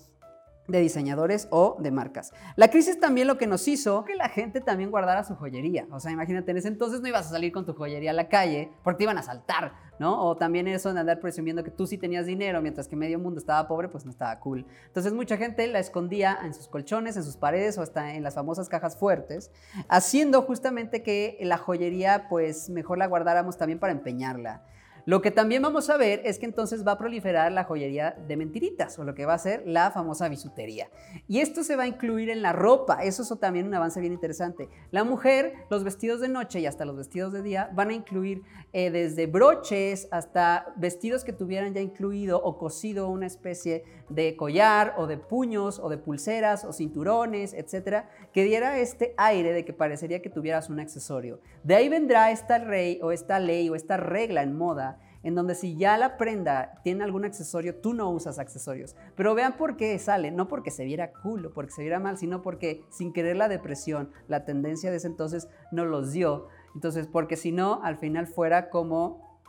de 0.66 0.80
diseñadores 0.80 1.46
o 1.50 1.76
de 1.78 1.90
marcas. 1.90 2.32
La 2.56 2.68
crisis 2.68 2.98
también 2.98 3.26
lo 3.26 3.36
que 3.36 3.46
nos 3.46 3.68
hizo 3.68 4.04
que 4.04 4.14
la 4.14 4.28
gente 4.28 4.60
también 4.60 4.90
guardara 4.90 5.24
su 5.24 5.34
joyería. 5.34 5.86
O 5.90 6.00
sea, 6.00 6.10
imagínate, 6.10 6.50
en 6.52 6.56
ese 6.56 6.68
entonces 6.68 7.00
no 7.00 7.08
ibas 7.08 7.26
a 7.26 7.30
salir 7.30 7.52
con 7.52 7.66
tu 7.66 7.74
joyería 7.74 8.10
a 8.10 8.14
la 8.14 8.28
calle 8.28 8.72
porque 8.82 8.98
te 8.98 9.04
iban 9.04 9.18
a 9.18 9.22
saltar, 9.22 9.74
¿no? 9.98 10.24
O 10.24 10.36
también 10.36 10.66
eso 10.68 10.92
de 10.92 11.00
andar 11.00 11.20
presumiendo 11.20 11.62
que 11.64 11.70
tú 11.70 11.86
sí 11.86 11.98
tenías 11.98 12.26
dinero 12.26 12.62
mientras 12.62 12.88
que 12.88 12.96
medio 12.96 13.18
mundo 13.18 13.38
estaba 13.38 13.68
pobre, 13.68 13.88
pues 13.88 14.04
no 14.04 14.10
estaba 14.10 14.38
cool. 14.40 14.66
Entonces 14.86 15.12
mucha 15.12 15.36
gente 15.36 15.66
la 15.66 15.80
escondía 15.80 16.38
en 16.42 16.54
sus 16.54 16.68
colchones, 16.68 17.16
en 17.16 17.24
sus 17.24 17.36
paredes 17.36 17.76
o 17.76 17.82
hasta 17.82 18.14
en 18.14 18.22
las 18.22 18.34
famosas 18.34 18.68
cajas 18.68 18.96
fuertes, 18.96 19.50
haciendo 19.88 20.42
justamente 20.42 21.02
que 21.02 21.38
la 21.42 21.58
joyería 21.58 22.26
pues 22.28 22.70
mejor 22.70 22.98
la 22.98 23.06
guardáramos 23.06 23.58
también 23.58 23.78
para 23.78 23.92
empeñarla. 23.92 24.62
Lo 25.06 25.20
que 25.20 25.30
también 25.30 25.60
vamos 25.60 25.90
a 25.90 25.98
ver 25.98 26.22
es 26.24 26.38
que 26.38 26.46
entonces 26.46 26.86
va 26.86 26.92
a 26.92 26.98
proliferar 26.98 27.52
la 27.52 27.64
joyería 27.64 28.16
de 28.26 28.38
mentiritas 28.38 28.98
o 28.98 29.04
lo 29.04 29.14
que 29.14 29.26
va 29.26 29.34
a 29.34 29.38
ser 29.38 29.62
la 29.66 29.90
famosa 29.90 30.30
bisutería. 30.30 30.88
Y 31.28 31.40
esto 31.40 31.62
se 31.62 31.76
va 31.76 31.82
a 31.82 31.86
incluir 31.86 32.30
en 32.30 32.40
la 32.40 32.54
ropa, 32.54 33.04
eso 33.04 33.22
es 33.22 33.38
también 33.38 33.66
un 33.66 33.74
avance 33.74 34.00
bien 34.00 34.14
interesante. 34.14 34.70
La 34.90 35.04
mujer, 35.04 35.52
los 35.68 35.84
vestidos 35.84 36.20
de 36.20 36.28
noche 36.28 36.60
y 36.60 36.66
hasta 36.66 36.86
los 36.86 36.96
vestidos 36.96 37.34
de 37.34 37.42
día 37.42 37.70
van 37.74 37.90
a 37.90 37.92
incluir 37.92 38.42
eh, 38.72 38.90
desde 38.90 39.26
broches 39.26 40.08
hasta 40.10 40.72
vestidos 40.76 41.22
que 41.22 41.34
tuvieran 41.34 41.74
ya 41.74 41.82
incluido 41.82 42.42
o 42.42 42.56
cosido 42.56 43.10
una 43.10 43.26
especie 43.26 43.84
de 44.08 44.36
collar 44.36 44.94
o 44.96 45.06
de 45.06 45.18
puños 45.18 45.78
o 45.80 45.90
de 45.90 45.98
pulseras 45.98 46.64
o 46.64 46.72
cinturones, 46.72 47.52
etcétera, 47.52 48.08
que 48.32 48.44
diera 48.44 48.78
este 48.78 49.14
aire 49.18 49.52
de 49.52 49.66
que 49.66 49.74
parecería 49.74 50.22
que 50.22 50.30
tuvieras 50.30 50.70
un 50.70 50.80
accesorio. 50.80 51.40
De 51.62 51.74
ahí 51.74 51.90
vendrá 51.90 52.30
esta 52.30 52.58
ley 52.58 53.00
o 53.02 53.12
esta 53.12 53.38
ley 53.38 53.68
o 53.68 53.74
esta 53.74 53.98
regla 53.98 54.42
en 54.42 54.56
moda 54.56 54.93
en 55.24 55.34
donde 55.34 55.54
si 55.54 55.76
ya 55.76 55.98
la 55.98 56.16
prenda 56.16 56.80
tiene 56.84 57.02
algún 57.02 57.24
accesorio, 57.24 57.74
tú 57.74 57.94
no 57.94 58.10
usas 58.10 58.38
accesorios. 58.38 58.94
Pero 59.16 59.34
vean 59.34 59.56
por 59.56 59.76
qué 59.76 59.98
sale, 59.98 60.30
no 60.30 60.46
porque 60.46 60.70
se 60.70 60.84
viera 60.84 61.12
cool 61.12 61.46
o 61.46 61.52
porque 61.52 61.72
se 61.72 61.82
viera 61.82 61.98
mal, 61.98 62.18
sino 62.18 62.42
porque 62.42 62.84
sin 62.90 63.12
querer 63.12 63.36
la 63.36 63.48
depresión, 63.48 64.10
la 64.28 64.44
tendencia 64.44 64.90
de 64.90 64.98
ese 64.98 65.08
entonces 65.08 65.48
no 65.72 65.84
los 65.84 66.12
dio. 66.12 66.48
Entonces, 66.74 67.06
porque 67.06 67.36
si 67.36 67.50
no, 67.50 67.80
al 67.82 67.96
final 67.96 68.26
fuera 68.26 68.70
como 68.70 69.40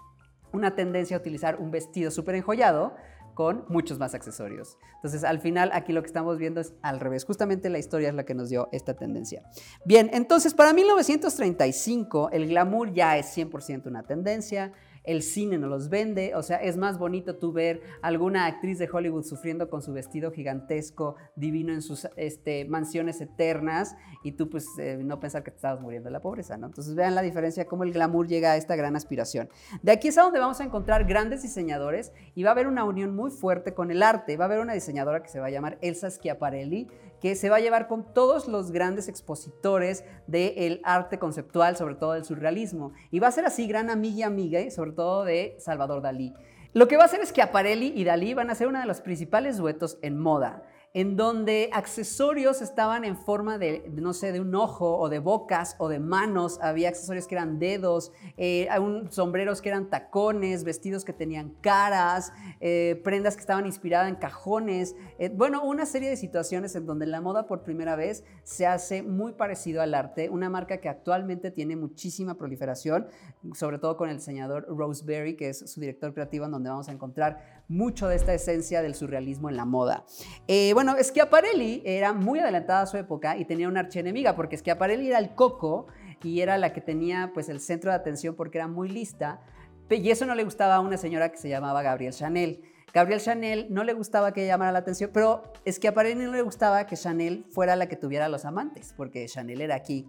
una 0.53 0.75
tendencia 0.75 1.17
a 1.17 1.19
utilizar 1.19 1.59
un 1.59 1.71
vestido 1.71 2.09
súper 2.09 2.35
enjollado, 2.35 2.95
con 3.35 3.65
muchos 3.67 3.99
más 3.99 4.15
accesorios. 4.15 4.77
Entonces, 4.95 5.23
al 5.23 5.39
final, 5.39 5.69
aquí 5.73 5.93
lo 5.93 6.01
que 6.01 6.07
estamos 6.07 6.39
viendo 6.39 6.61
es 6.61 6.73
al 6.81 6.99
revés. 6.99 7.25
Justamente 7.25 7.69
la 7.69 7.77
historia 7.77 8.09
es 8.09 8.15
la 8.15 8.25
que 8.25 8.33
nos 8.33 8.49
dio 8.49 8.69
esta 8.71 8.95
tendencia. 8.95 9.43
Bien, 9.85 10.09
entonces, 10.13 10.55
para 10.55 10.73
1935, 10.73 12.29
el 12.31 12.47
glamour 12.47 12.93
ya 12.93 13.17
es 13.17 13.37
100% 13.37 13.87
una 13.87 14.03
tendencia 14.03 14.71
el 15.05 15.21
cine 15.21 15.57
no 15.57 15.67
los 15.67 15.89
vende, 15.89 16.35
o 16.35 16.43
sea, 16.43 16.57
es 16.57 16.77
más 16.77 16.97
bonito 16.97 17.35
tú 17.37 17.51
ver 17.51 17.81
alguna 18.01 18.45
actriz 18.45 18.79
de 18.79 18.89
Hollywood 18.91 19.23
sufriendo 19.23 19.69
con 19.69 19.81
su 19.81 19.93
vestido 19.93 20.31
gigantesco, 20.31 21.15
divino 21.35 21.73
en 21.73 21.81
sus 21.81 22.07
este, 22.15 22.65
mansiones 22.65 23.21
eternas, 23.21 23.95
y 24.23 24.33
tú 24.33 24.49
pues 24.49 24.67
eh, 24.79 24.97
no 25.01 25.19
pensar 25.19 25.43
que 25.43 25.51
te 25.51 25.57
estabas 25.57 25.81
muriendo 25.81 26.07
de 26.07 26.13
la 26.13 26.21
pobreza, 26.21 26.57
¿no? 26.57 26.67
Entonces 26.67 26.95
vean 26.95 27.15
la 27.15 27.21
diferencia, 27.21 27.65
cómo 27.65 27.83
el 27.83 27.91
glamour 27.91 28.27
llega 28.27 28.53
a 28.53 28.57
esta 28.57 28.75
gran 28.75 28.95
aspiración. 28.95 29.49
De 29.81 29.91
aquí 29.91 30.07
es 30.07 30.17
a 30.17 30.23
donde 30.23 30.39
vamos 30.39 30.59
a 30.59 30.63
encontrar 30.63 31.05
grandes 31.05 31.41
diseñadores 31.43 32.11
y 32.33 32.43
va 32.43 32.49
a 32.49 32.53
haber 32.53 32.67
una 32.67 32.83
unión 32.83 33.15
muy 33.15 33.31
fuerte 33.31 33.73
con 33.73 33.91
el 33.91 34.01
arte. 34.01 34.37
Va 34.37 34.45
a 34.45 34.47
haber 34.47 34.59
una 34.59 34.73
diseñadora 34.73 35.21
que 35.21 35.29
se 35.29 35.39
va 35.39 35.47
a 35.47 35.49
llamar 35.49 35.77
Elsa 35.81 36.09
Schiaparelli, 36.09 36.87
que 37.25 37.33
se 37.33 37.49
va 37.49 37.55
a 37.55 37.59
llevar 37.59 37.87
con 37.87 38.13
todos 38.13 38.47
los 38.47 38.69
grandes 38.69 39.07
expositores 39.07 40.03
del 40.27 40.79
arte 40.83 41.17
conceptual, 41.17 41.75
sobre 41.75 41.95
todo 41.95 42.13
del 42.13 42.23
surrealismo. 42.23 42.93
Y 43.09 43.17
va 43.17 43.29
a 43.29 43.31
ser 43.31 43.45
así 43.45 43.65
gran 43.65 43.89
amiga 43.89 44.15
y 44.15 44.21
amiga, 44.21 44.69
sobre 44.69 44.91
todo 44.91 45.25
de 45.25 45.55
Salvador 45.57 46.03
Dalí. 46.03 46.35
Lo 46.73 46.87
que 46.87 46.97
va 46.97 47.01
a 47.01 47.05
hacer 47.07 47.21
es 47.21 47.33
que 47.33 47.41
Aparelli 47.41 47.93
y 47.95 48.03
Dalí 48.03 48.35
van 48.35 48.51
a 48.51 48.53
ser 48.53 48.67
uno 48.67 48.79
de 48.79 48.85
los 48.85 49.01
principales 49.01 49.57
duetos 49.57 49.97
en 50.03 50.19
moda 50.19 50.67
en 50.95 51.17
donde 51.17 51.69
accesorios 51.73 52.61
estaban 52.61 53.03
en 53.03 53.17
forma 53.17 53.57
de, 53.57 53.91
no 53.95 54.13
sé, 54.13 54.31
de 54.31 54.39
un 54.39 54.55
ojo 54.55 54.97
o 54.97 55.09
de 55.09 55.19
bocas 55.19 55.75
o 55.77 55.89
de 55.89 55.99
manos. 55.99 56.57
Había 56.61 56.87
accesorios 56.87 57.27
que 57.27 57.35
eran 57.35 57.59
dedos, 57.59 58.13
eh, 58.37 58.69
sombreros 59.09 59.61
que 59.61 59.67
eran 59.67 59.89
tacones, 59.89 60.63
vestidos 60.63 61.03
que 61.03 61.11
tenían 61.11 61.49
caras, 61.59 62.31
eh, 62.61 63.01
prendas 63.03 63.35
que 63.35 63.41
estaban 63.41 63.65
inspiradas 63.65 64.07
en 64.07 64.15
cajones. 64.15 64.95
Eh, 65.19 65.27
bueno, 65.27 65.65
una 65.65 65.85
serie 65.85 66.09
de 66.09 66.15
situaciones 66.15 66.77
en 66.77 66.85
donde 66.85 67.05
la 67.07 67.19
moda 67.19 67.45
por 67.45 67.63
primera 67.63 67.97
vez 67.97 68.23
se 68.43 68.65
hace 68.65 69.03
muy 69.03 69.33
parecido 69.33 69.81
al 69.81 69.93
arte. 69.95 70.29
Una 70.29 70.49
marca 70.49 70.77
que 70.77 70.87
actualmente 70.87 71.51
tiene 71.51 71.75
muchísima 71.75 72.35
proliferación, 72.35 73.07
sobre 73.53 73.79
todo 73.79 73.97
con 73.97 74.09
el 74.09 74.15
diseñador 74.15 74.65
Roseberry, 74.69 75.35
que 75.35 75.49
es 75.49 75.69
su 75.69 75.81
director 75.81 76.13
creativo, 76.13 76.45
en 76.45 76.51
donde 76.51 76.69
vamos 76.69 76.87
a 76.87 76.93
encontrar 76.93 77.54
mucho 77.67 78.07
de 78.07 78.15
esta 78.15 78.33
esencia 78.33 78.81
del 78.81 78.95
surrealismo 78.95 79.49
en 79.49 79.57
la 79.57 79.65
moda. 79.65 80.05
bueno, 80.47 80.85
bueno, 80.85 81.03
Schiaparelli 81.03 81.81
era 81.83 82.13
muy 82.13 82.39
adelantada 82.39 82.81
a 82.81 82.85
su 82.85 82.97
época 82.97 83.37
y 83.37 83.45
tenía 83.45 83.67
una 83.67 83.79
archienemiga, 83.79 84.35
porque 84.35 84.57
Schiaparelli 84.57 85.07
era 85.07 85.17
el 85.17 85.33
coco 85.33 85.87
y 86.21 86.41
era 86.41 86.57
la 86.57 86.73
que 86.73 86.81
tenía 86.81 87.31
pues 87.33 87.49
el 87.49 87.59
centro 87.59 87.89
de 87.91 87.97
atención 87.97 88.35
porque 88.35 88.59
era 88.59 88.67
muy 88.67 88.87
lista, 88.87 89.41
y 89.89 90.09
eso 90.09 90.25
no 90.25 90.35
le 90.35 90.43
gustaba 90.43 90.75
a 90.75 90.79
una 90.79 90.97
señora 90.97 91.29
que 91.29 91.37
se 91.37 91.49
llamaba 91.49 91.81
Gabrielle 91.83 92.15
Chanel. 92.15 92.61
Gabriel 92.93 93.19
Chanel 93.19 93.67
no 93.69 93.83
le 93.83 93.93
gustaba 93.93 94.31
que 94.31 94.47
llamara 94.47 94.71
la 94.71 94.79
atención, 94.79 95.11
pero 95.13 95.43
es 95.65 95.79
que 95.79 95.87
a 95.87 95.91
no 95.91 96.31
le 96.31 96.41
gustaba 96.41 96.85
que 96.87 96.95
Chanel 96.95 97.45
fuera 97.49 97.75
la 97.75 97.87
que 97.87 97.95
tuviera 97.95 98.29
los 98.29 98.45
amantes, 98.45 98.93
porque 98.95 99.25
Chanel 99.27 99.61
era 99.61 99.75
aquí 99.75 100.07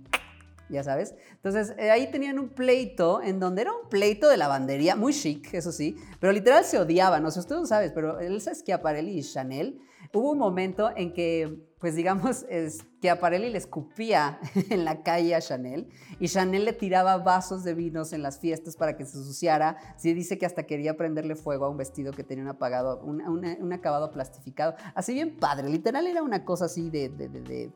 ya 0.68 0.82
sabes. 0.82 1.14
Entonces, 1.32 1.74
eh, 1.78 1.90
ahí 1.90 2.10
tenían 2.10 2.38
un 2.38 2.48
pleito 2.48 3.22
en 3.22 3.40
donde 3.40 3.62
era 3.62 3.72
un 3.72 3.88
pleito 3.88 4.28
de 4.28 4.36
lavandería, 4.36 4.96
muy 4.96 5.12
chic, 5.12 5.52
eso 5.54 5.72
sí, 5.72 5.96
pero 6.20 6.32
literal 6.32 6.64
se 6.64 6.78
odiaban, 6.78 7.22
no 7.22 7.30
sé, 7.30 7.40
usted 7.40 7.56
no 7.56 7.66
sabes, 7.66 7.92
pero 7.92 8.18
el 8.18 8.40
Schiaparelli 8.40 9.18
y 9.18 9.22
Chanel, 9.22 9.80
hubo 10.12 10.32
un 10.32 10.38
momento 10.38 10.90
en 10.96 11.12
que, 11.12 11.68
pues 11.78 11.94
digamos, 11.94 12.46
Schiaparelli 12.48 13.50
le 13.50 13.58
escupía 13.58 14.40
en 14.70 14.84
la 14.84 15.02
calle 15.02 15.34
a 15.34 15.40
Chanel 15.40 15.88
y 16.18 16.28
Chanel 16.28 16.64
le 16.64 16.72
tiraba 16.72 17.18
vasos 17.18 17.64
de 17.64 17.74
vinos 17.74 18.12
en 18.12 18.22
las 18.22 18.38
fiestas 18.38 18.76
para 18.76 18.96
que 18.96 19.04
se 19.04 19.12
suciara. 19.12 19.76
Sí, 19.96 20.14
dice 20.14 20.38
que 20.38 20.46
hasta 20.46 20.64
quería 20.64 20.96
prenderle 20.96 21.36
fuego 21.36 21.66
a 21.66 21.68
un 21.68 21.76
vestido 21.76 22.12
que 22.12 22.24
tenía 22.24 22.44
un, 22.44 22.50
apagado, 22.50 23.00
un, 23.02 23.72
acabado 23.72 24.10
plastificado. 24.10 24.74
Así 24.94 25.12
bien 25.14 25.36
padre, 25.36 25.68
literal 25.68 26.06
era 26.06 26.22
una 26.22 26.44
cosa 26.44 26.66
así 26.66 26.90
de 26.90 27.08
de 27.08 27.70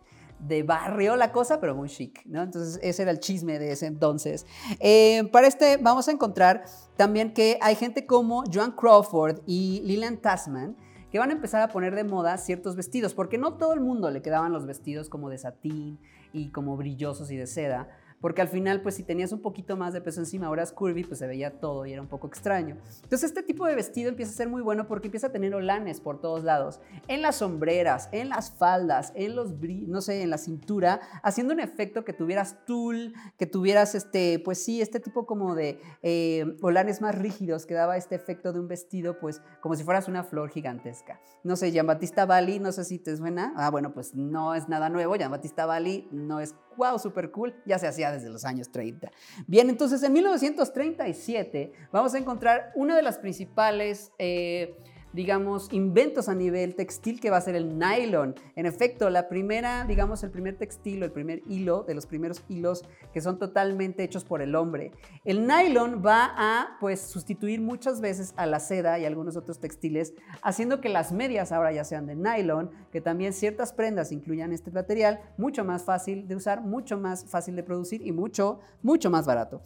barrio 0.64 1.16
la 1.16 1.33
cosa, 1.33 1.61
pero 1.61 1.74
muy 1.74 1.88
chic, 1.88 2.24
¿no? 2.26 2.42
Entonces 2.42 2.79
ese 2.83 3.03
era 3.03 3.11
el 3.11 3.20
chisme 3.20 3.59
de 3.59 3.72
ese 3.72 3.87
entonces. 3.87 4.46
Eh, 4.81 5.29
para 5.33 5.46
este 5.46 5.76
vamos 5.76 6.09
a 6.09 6.12
encontrar 6.12 6.64
también 6.96 7.33
que 7.33 7.59
hay 7.61 7.74
gente 7.74 8.07
como 8.07 8.44
Joan 8.53 8.72
Crawford 8.72 9.40
y 9.46 9.81
Lillian 9.85 10.18
Tasman 10.18 10.76
que 11.11 11.18
van 11.18 11.31
a 11.31 11.33
empezar 11.33 11.61
a 11.62 11.68
poner 11.68 11.94
de 11.94 12.05
moda 12.05 12.37
ciertos 12.38 12.76
vestidos, 12.76 13.14
porque 13.14 13.37
no 13.37 13.55
todo 13.55 13.72
el 13.74 13.81
mundo 13.81 14.11
le 14.11 14.22
quedaban 14.22 14.53
los 14.53 14.66
vestidos 14.66 15.09
como 15.09 15.29
de 15.29 15.38
satín 15.38 15.98
y 16.33 16.50
como 16.50 16.76
brillosos 16.76 17.31
y 17.31 17.37
de 17.37 17.46
seda, 17.46 17.88
porque 18.21 18.43
al 18.43 18.49
final, 18.49 18.83
pues 18.83 18.97
si 18.97 19.03
tenías 19.03 19.33
un 19.33 19.41
poquito 19.41 19.77
más 19.77 19.93
de 19.93 20.01
peso 20.01 20.21
encima, 20.21 20.47
ahora 20.47 20.63
es 20.63 20.73
curvy, 20.73 21.05
pues 21.05 21.19
se 21.19 21.27
veía 21.27 21.59
todo 21.59 21.87
y 21.87 21.93
era 21.93 22.03
un 22.03 22.09
poco 22.09 22.27
extraño. 22.27 22.77
Entonces 23.03 23.31
este 23.31 23.43
tipo 23.43 23.67
de 23.67 23.75
vestido 23.75 24.11
empieza 24.11 24.33
a 24.33 24.35
ser 24.35 24.49
muy 24.49 24.63
bueno 24.63 24.87
porque 24.87 25.09
empieza 25.09 25.29
a 25.29 25.33
tener 25.33 25.55
olanes 25.55 26.01
por 26.01 26.21
todos 26.21 26.45
lados, 26.45 26.81
en 27.09 27.23
las 27.23 27.37
sombreras, 27.37 28.09
en 28.13 28.29
las 28.29 28.51
faldas, 28.53 29.13
en 29.15 29.37
los, 29.37 29.53
no 29.61 30.01
sé, 30.01 30.23
en 30.23 30.31
la 30.31 30.39
cintura, 30.39 31.01
haciendo 31.23 31.55
un 31.55 31.61
efecto 31.61 32.05
que 32.05 32.13
tuvieras 32.13 32.65
tul, 32.67 33.15
que 33.39 33.47
tuvieras, 33.47 33.95
este, 33.95 34.39
pues 34.45 34.63
sí, 34.63 34.83
este 34.83 35.01
tipo 35.01 35.27
como 35.27 35.55
de 35.55 35.81
eh, 36.03 36.57
olanes 36.61 37.01
más 37.01 37.15
rígidos 37.15 37.67
que 37.67 37.75
daba 37.75 37.97
este 37.97 38.15
efecto 38.15 38.53
de 38.53 38.61
un 38.61 38.69
vestido, 38.69 39.19
pues 39.19 39.41
como 39.61 39.75
si 39.75 39.85
fueras 39.85 40.09
una 40.09 40.25
flor 40.25 40.51
gigantesca. 40.51 41.21
No 41.43 41.57
sé, 41.57 41.73
Jean-Baptiste 41.73 42.25
Bali, 42.25 42.59
no 42.59 42.73
sé 42.73 42.85
si 42.85 42.99
te 42.99 43.17
suena. 43.17 43.55
Ah, 43.57 43.71
bueno, 43.71 43.93
pues 43.93 44.15
no 44.15 44.55
es 44.55 44.69
nada 44.69 44.91
nuevo, 44.91 45.17
Jean-Baptiste 45.17 45.65
Bali 45.65 46.09
no 46.13 46.41
es 46.41 46.55
wow, 46.77 46.99
súper 46.99 47.31
cool, 47.31 47.55
ya 47.67 47.79
se 47.79 47.87
hacía 47.87 48.10
desde 48.12 48.31
los 48.31 48.44
años 48.44 48.70
30. 48.70 49.11
Bien, 49.46 49.68
entonces 49.68 50.03
en 50.03 50.12
1937 50.12 51.73
vamos 51.92 52.14
a 52.14 52.18
encontrar 52.18 52.73
una 52.75 52.96
de 52.96 53.03
las 53.03 53.18
principales... 53.18 54.12
Eh, 54.18 54.77
digamos, 55.12 55.68
inventos 55.73 56.29
a 56.29 56.35
nivel 56.35 56.75
textil 56.75 57.20
que 57.20 57.31
va 57.31 57.38
a 57.38 57.40
ser 57.40 57.57
el 57.57 57.79
nylon. 57.79 58.35
En 58.57 58.66
efecto, 58.66 59.11
la 59.11 59.29
primera, 59.29 59.85
digamos, 59.85 60.23
el 60.23 60.31
primer 60.31 60.57
textil 60.57 61.03
o 61.03 61.07
el 61.07 61.12
primer 61.12 61.42
hilo, 61.49 61.83
de 61.83 61.94
los 61.94 62.07
primeros 62.07 62.42
hilos 62.49 62.85
que 63.12 63.20
son 63.20 63.38
totalmente 63.38 64.03
hechos 64.05 64.25
por 64.25 64.42
el 64.42 64.55
hombre. 64.55 64.92
El 65.25 65.46
nylon 65.46 66.03
va 66.05 66.33
a, 66.37 66.77
pues, 66.81 67.01
sustituir 67.01 67.61
muchas 67.61 68.01
veces 68.01 68.35
a 68.37 68.46
la 68.46 68.61
seda 68.61 68.99
y 68.99 69.05
algunos 69.05 69.37
otros 69.37 69.61
textiles, 69.61 70.14
haciendo 70.42 70.81
que 70.81 70.88
las 70.88 71.12
medias 71.12 71.53
ahora 71.53 71.73
ya 71.73 71.85
sean 71.85 72.07
de 72.07 72.14
nylon, 72.14 72.70
que 72.92 73.01
también 73.01 73.33
ciertas 73.33 73.73
prendas 73.73 74.12
incluyan 74.12 74.53
este 74.53 74.70
material, 74.70 75.20
mucho 75.37 75.64
más 75.64 75.85
fácil 75.85 76.29
de 76.29 76.37
usar, 76.37 76.61
mucho 76.61 76.99
más 76.99 77.25
fácil 77.25 77.57
de 77.57 77.62
producir 77.62 78.07
y 78.07 78.12
mucho, 78.12 78.61
mucho 78.83 79.11
más 79.11 79.27
barato. 79.27 79.61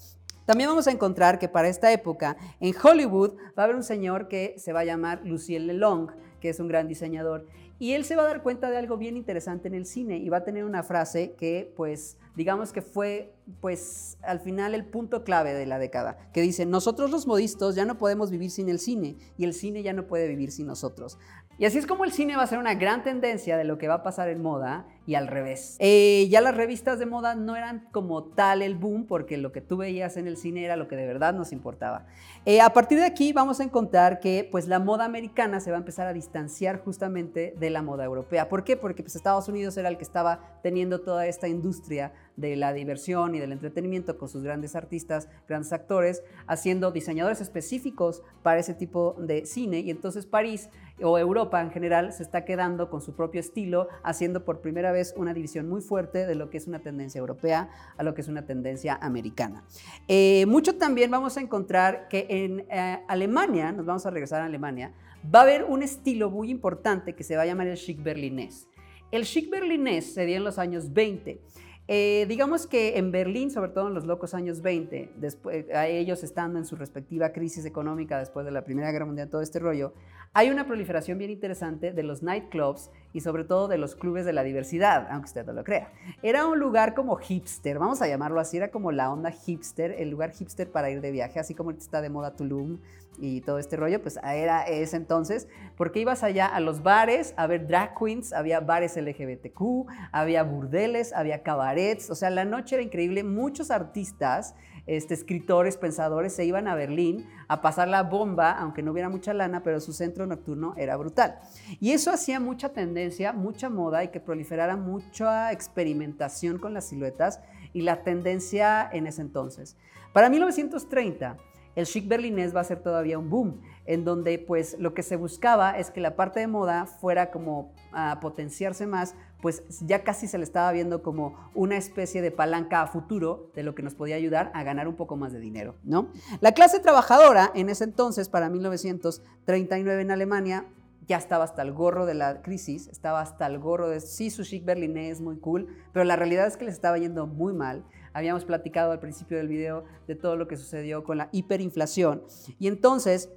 También 0.47 0.69
vamos 0.69 0.87
a 0.87 0.91
encontrar 0.91 1.39
que 1.39 1.49
para 1.49 1.69
esta 1.69 1.91
época 1.93 2.37
en 2.61 2.75
Hollywood 2.83 3.33
va 3.59 3.63
a 3.63 3.65
haber 3.65 3.77
un 3.77 3.83
señor 3.83 4.29
que 4.29 4.55
se 4.59 4.73
va 4.73 4.81
a 4.81 4.85
llamar 4.85 5.23
Lucien 5.25 5.67
Lelong, 5.67 6.11
que 6.41 6.51
es 6.51 6.61
un 6.61 6.69
gran 6.69 6.87
diseñador, 6.87 7.47
y 7.79 7.93
él 7.93 8.05
se 8.05 8.15
va 8.15 8.23
a 8.23 8.27
dar 8.27 8.43
cuenta 8.43 8.71
de 8.71 8.77
algo 8.77 8.97
bien 8.99 9.17
interesante 9.17 9.69
en 9.69 9.75
el 9.75 9.87
cine 9.87 10.19
y 10.19 10.29
va 10.29 10.39
a 10.39 10.45
tener 10.45 10.65
una 10.65 10.83
frase 10.83 11.33
que 11.33 11.73
pues 11.77 12.19
digamos 12.37 12.73
que 12.73 12.83
fue 12.83 13.35
pues 13.61 14.17
al 14.23 14.41
final 14.41 14.75
el 14.75 14.85
punto 14.85 15.25
clave 15.25 15.55
de 15.55 15.67
la 15.67 15.79
década, 15.79 16.19
que 16.33 16.41
dice, 16.41 16.67
nosotros 16.67 17.11
los 17.11 17.27
modistas 17.27 17.75
ya 17.75 17.85
no 17.85 17.99
podemos 17.99 18.31
vivir 18.31 18.51
sin 18.51 18.69
el 18.69 18.79
cine 18.79 19.17
y 19.37 19.45
el 19.45 19.55
cine 19.55 19.83
ya 19.83 19.93
no 19.93 20.07
puede 20.07 20.29
vivir 20.29 20.53
sin 20.53 20.67
nosotros. 20.67 21.19
Y 21.57 21.67
así 21.67 21.79
es 21.79 21.87
como 21.87 22.05
el 22.05 22.11
cine 22.11 22.37
va 22.37 22.43
a 22.43 22.47
ser 22.49 22.59
una 22.59 22.75
gran 22.75 23.05
tendencia 23.05 23.57
de 23.57 23.63
lo 23.63 23.79
que 23.79 23.87
va 23.87 23.95
a 23.95 24.03
pasar 24.03 24.29
en 24.29 24.43
moda 24.43 24.87
y 25.07 25.15
al 25.15 25.29
revés. 25.29 25.77
Eh, 25.79 26.27
ya 26.29 26.41
las 26.41 26.57
revistas 26.57 26.99
de 26.99 27.07
moda 27.07 27.37
no 27.37 27.55
eran 27.55 27.89
como 27.93 28.25
tal 28.25 28.61
el 28.61 28.75
boom 28.75 29.07
porque 29.07 29.37
lo 29.37 29.53
que 29.53 29.61
tú 29.61 29.77
veías 29.77 30.17
en 30.17 30.27
el 30.27 30.37
cine 30.37 30.65
era 30.65 30.75
lo 30.75 30.89
que 30.89 30.97
de 30.97 31.07
verdad 31.07 31.33
nos 31.33 31.53
importaba. 31.53 32.07
Eh, 32.45 32.61
a 32.61 32.71
partir 32.71 32.99
de 32.99 33.05
aquí 33.05 33.33
vamos 33.33 33.61
a 33.61 33.65
encontrar 33.65 34.19
que 34.19 34.49
pues 34.51 34.67
la 34.67 34.81
moda 34.81 35.05
americana 35.05 35.61
se 35.61 35.71
va 35.71 35.77
a 35.77 35.81
empezar 35.81 36.09
a 36.09 36.13
distanciar 36.13 36.81
justamente 36.83 37.55
de 37.57 37.71
la 37.71 37.83
moda 37.83 38.05
europea. 38.05 38.49
¿Por 38.49 38.65
qué? 38.65 38.77
Porque 38.77 39.05
pues, 39.05 39.15
Estados 39.15 39.49
Unidos 39.49 39.77
era 39.77 39.89
el 39.89 39.97
que 39.97 40.05
estaba 40.05 40.59
teniendo 40.63 41.03
toda 41.03 41.27
esta 41.27 41.47
industria 41.47 42.13
de 42.37 42.57
la 42.57 42.73
diversión 42.73 43.35
y 43.35 43.39
del 43.39 43.53
entretenimiento 43.53 44.19
con 44.19 44.29
sus 44.29 44.43
grandes 44.43 44.75
artistas, 44.75 45.29
grandes 45.49 45.73
actores, 45.73 46.23
haciendo 46.47 46.91
diseñadores 46.91 47.41
específicos 47.41 48.23
para 48.43 48.61
ese 48.61 48.75
tipo 48.75 49.15
de 49.19 49.47
cine. 49.47 49.81
Y 49.81 49.91
entonces 49.91 50.27
París 50.27 50.69
o 51.03 51.19
Europa 51.19 51.61
en 51.61 51.71
general 51.71 52.13
se 52.13 52.23
está 52.23 52.45
quedando 52.45 52.91
con 52.91 53.01
su 53.01 53.15
propio 53.15 53.41
estilo, 53.41 53.89
haciendo 54.03 54.45
por 54.45 54.61
primera 54.61 54.93
vez 54.93 55.15
una 55.17 55.35
división 55.35 55.69
muy 55.69 55.81
fuerte 55.81 56.27
de 56.27 56.35
lo 56.35 56.51
que 56.51 56.59
es 56.59 56.67
una 56.67 56.81
tendencia 56.81 57.19
europea 57.19 57.71
a 57.97 58.03
lo 58.03 58.15
que 58.15 58.21
es 58.21 58.29
una 58.29 58.47
tendencia 58.47 58.99
americana. 59.01 59.65
Eh, 60.09 60.47
mucho 60.47 60.77
también 60.77 61.11
vamos 61.11 61.37
a 61.37 61.41
encontrar 61.41 62.09
que 62.09 62.27
en 62.29 62.67
eh, 62.71 63.01
Alemania, 63.09 63.73
nos 63.73 63.87
vamos 63.87 64.07
a 64.07 64.11
regresar 64.11 64.43
a 64.43 64.47
Alemania, 64.47 64.93
va 65.33 65.41
a 65.41 65.43
haber 65.43 65.65
un 65.65 65.83
estilo 65.83 66.31
muy 66.31 66.51
importante 66.51 67.15
que 67.15 67.25
se 67.25 67.37
va 67.37 67.43
a 67.43 67.47
llamar 67.47 67.69
el 67.69 67.77
chic 67.77 68.03
berlinés. 68.03 68.69
El 69.11 69.25
chic 69.25 69.51
berlinés 69.51 70.13
se 70.13 70.27
dio 70.27 70.37
en 70.37 70.45
los 70.45 70.59
años 70.59 70.93
20 70.93 71.41
eh, 71.87 72.25
digamos 72.29 72.67
que 72.67 72.97
en 72.97 73.13
Berlín, 73.13 73.51
sobre 73.51 73.71
todo 73.71 73.89
en 73.89 73.95
los 73.95 74.07
locos 74.07 74.33
años 74.33 74.63
20, 74.63 75.13
después, 75.17 75.71
a 75.71 75.87
ellos 75.87 76.25
estando 76.25 76.59
en 76.59 76.65
su 76.65 76.77
respectiva 76.77 77.33
crisis 77.33 77.67
económica 77.67 78.19
después 78.19 78.47
de 78.47 78.53
la 78.53 78.65
Primera 78.65 78.91
Guerra 78.91 79.05
Mundial, 79.05 79.29
todo 79.29 79.43
este 79.43 79.59
rollo, 79.59 79.93
hay 80.33 80.51
una 80.51 80.67
proliferación 80.67 81.19
bien 81.19 81.31
interesante 81.31 81.93
de 81.93 82.03
los 82.03 82.23
nightclubs 82.23 82.91
y 83.13 83.21
sobre 83.21 83.45
todo 83.45 83.69
de 83.69 83.79
los 83.79 83.95
clubes 83.95 84.25
de 84.25 84.33
la 84.33 84.43
diversidad, 84.43 85.07
aunque 85.11 85.27
usted 85.27 85.47
no 85.47 85.53
lo 85.53 85.63
crea. 85.63 85.93
Era 86.23 86.47
un 86.47 86.59
lugar 86.59 86.95
como 86.95 87.17
hipster, 87.17 87.79
vamos 87.79 88.03
a 88.03 88.09
llamarlo 88.09 88.41
así, 88.41 88.57
era 88.57 88.71
como 88.71 88.91
la 88.91 89.13
onda 89.13 89.31
hipster, 89.31 89.93
el 89.93 90.11
lugar 90.11 90.33
hipster 90.33 90.71
para 90.73 90.91
ir 90.91 91.01
de 91.01 91.13
viaje, 91.13 91.39
así 91.39 91.55
como 91.55 91.71
está 91.71 92.01
de 92.01 92.11
moda 92.11 92.35
Tulum 92.35 92.79
y 93.19 93.41
todo 93.41 93.59
este 93.59 93.77
rollo, 93.77 94.01
pues 94.03 94.19
era 94.23 94.63
ese 94.63 94.97
entonces, 94.97 95.49
porque 95.77 96.01
ibas 96.01 96.23
allá 96.23 96.47
a 96.47 96.61
los 96.61 96.83
bares 96.83 97.35
a 97.37 97.47
ver 97.47 97.67
drag 97.67 97.95
queens, 97.99 98.33
había 98.33 98.61
bares 98.61 98.97
LGBTQ, 98.97 99.87
había 100.13 100.43
burdeles, 100.43 101.13
había 101.13 101.43
cabarets, 101.43 102.11
o 102.11 102.15
sea, 102.15 102.31
la 102.31 102.45
noche 102.45 102.77
era 102.77 102.83
increíble, 102.83 103.25
muchos 103.25 103.71
artistas 103.71 104.55
este, 104.87 105.15
escritores, 105.15 105.79
pensadores 105.79 106.35
se 106.35 106.45
iban 106.45 106.69
a 106.69 106.75
Berlín 106.75 107.27
a 107.49 107.63
pasar 107.63 107.89
la 107.89 108.03
bomba, 108.03 108.53
aunque 108.53 108.83
no 108.83 108.93
hubiera 108.93 109.09
mucha 109.09 109.33
lana, 109.33 109.63
pero 109.63 109.81
su 109.81 109.93
centro 109.93 110.27
nocturno 110.27 110.75
era 110.77 110.97
brutal. 110.97 111.39
Y 111.81 111.93
eso 111.93 112.11
hacía 112.11 112.39
mucha 112.39 112.71
tendencia, 112.71 113.33
mucha 113.33 113.71
moda 113.71 114.05
y 114.05 114.09
que 114.09 114.21
proliferara 114.21 114.77
mucha 114.77 115.53
experimentación 115.53 116.59
con 116.59 116.75
las 116.75 116.89
siluetas 116.89 117.41
y 117.73 117.83
la 117.83 118.03
tendencia 118.03 118.89
en 118.93 119.07
ese 119.07 119.23
entonces. 119.23 119.77
Para 120.13 120.29
1930, 120.29 121.39
el 121.77 121.87
chic 121.87 122.09
berlinés 122.09 122.55
va 122.55 122.61
a 122.61 122.65
ser 122.65 122.81
todavía 122.81 123.19
un 123.19 123.31
boom, 123.31 123.61
en 123.87 124.05
donde 124.05 124.39
pues 124.39 124.77
lo 124.79 124.95
que 124.95 125.03
se 125.03 125.17
buscaba 125.17 125.79
es 125.79 125.91
que 125.91 126.01
la 126.01 126.17
parte 126.17 126.41
de 126.41 126.47
moda 126.47 126.87
fuera 126.87 127.31
como 127.31 127.73
a 127.93 128.21
potenciarse 128.21 128.87
más, 128.87 129.15
pues 129.43 129.63
ya 129.81 130.05
casi 130.05 130.27
se 130.27 130.39
le 130.39 130.45
estaba 130.45 130.73
viendo 130.73 131.03
como 131.03 131.51
una 131.55 131.77
especie 131.77 132.23
de 132.23 132.31
palanca 132.31 132.81
a 132.81 132.87
futuro 132.87 133.51
de 133.55 133.63
lo 133.63 133.75
que 133.75 133.83
nos 133.83 133.95
podía 133.95 134.17
ayudar 134.17 134.51
a 134.55 134.63
ganar 134.63 134.89
un 134.89 134.97
poco 134.97 135.17
más 135.17 135.33
de 135.33 135.41
dinero, 135.41 135.77
¿no? 135.85 136.09
La 136.41 136.53
clase 136.53 136.81
trabajadora 136.81 137.51
en 137.55 137.69
ese 137.69 137.85
entonces, 137.85 138.29
para 138.29 138.49
1939 138.49 140.03
en 140.03 140.11
Alemania, 140.11 140.67
ya 141.07 141.19
estaba 141.19 141.45
hasta 141.45 141.63
el 141.63 141.73
gorro 141.73 142.07
de 142.07 142.15
la 142.15 142.41
crisis, 142.43 142.89
estaba 142.89 143.21
hasta 143.21 143.47
el 143.47 143.59
gorro 143.59 143.89
de, 143.89 144.01
sí, 144.01 144.31
su 144.31 144.45
chic 144.45 144.65
berlinés, 144.65 145.21
muy 145.21 145.37
cool, 145.39 145.69
pero 145.93 146.05
la 146.05 146.17
realidad 146.17 146.47
es 146.47 146.57
que 146.57 146.65
les 146.65 146.75
estaba 146.75 146.99
yendo 146.99 147.27
muy 147.27 147.53
mal. 147.53 147.85
Habíamos 148.15 148.45
platicado 148.45 148.93
al 148.93 149.01
principio 149.01 149.37
del 149.37 149.49
video 149.49 149.85
de 150.07 150.15
todo 150.15 150.37
lo 150.37 150.49
que 150.49 150.57
sucedió 150.57 151.05
con 151.05 151.19
la 151.19 151.29
hiperinflación. 151.33 152.23
Y 152.59 152.69
entonces 152.69 153.29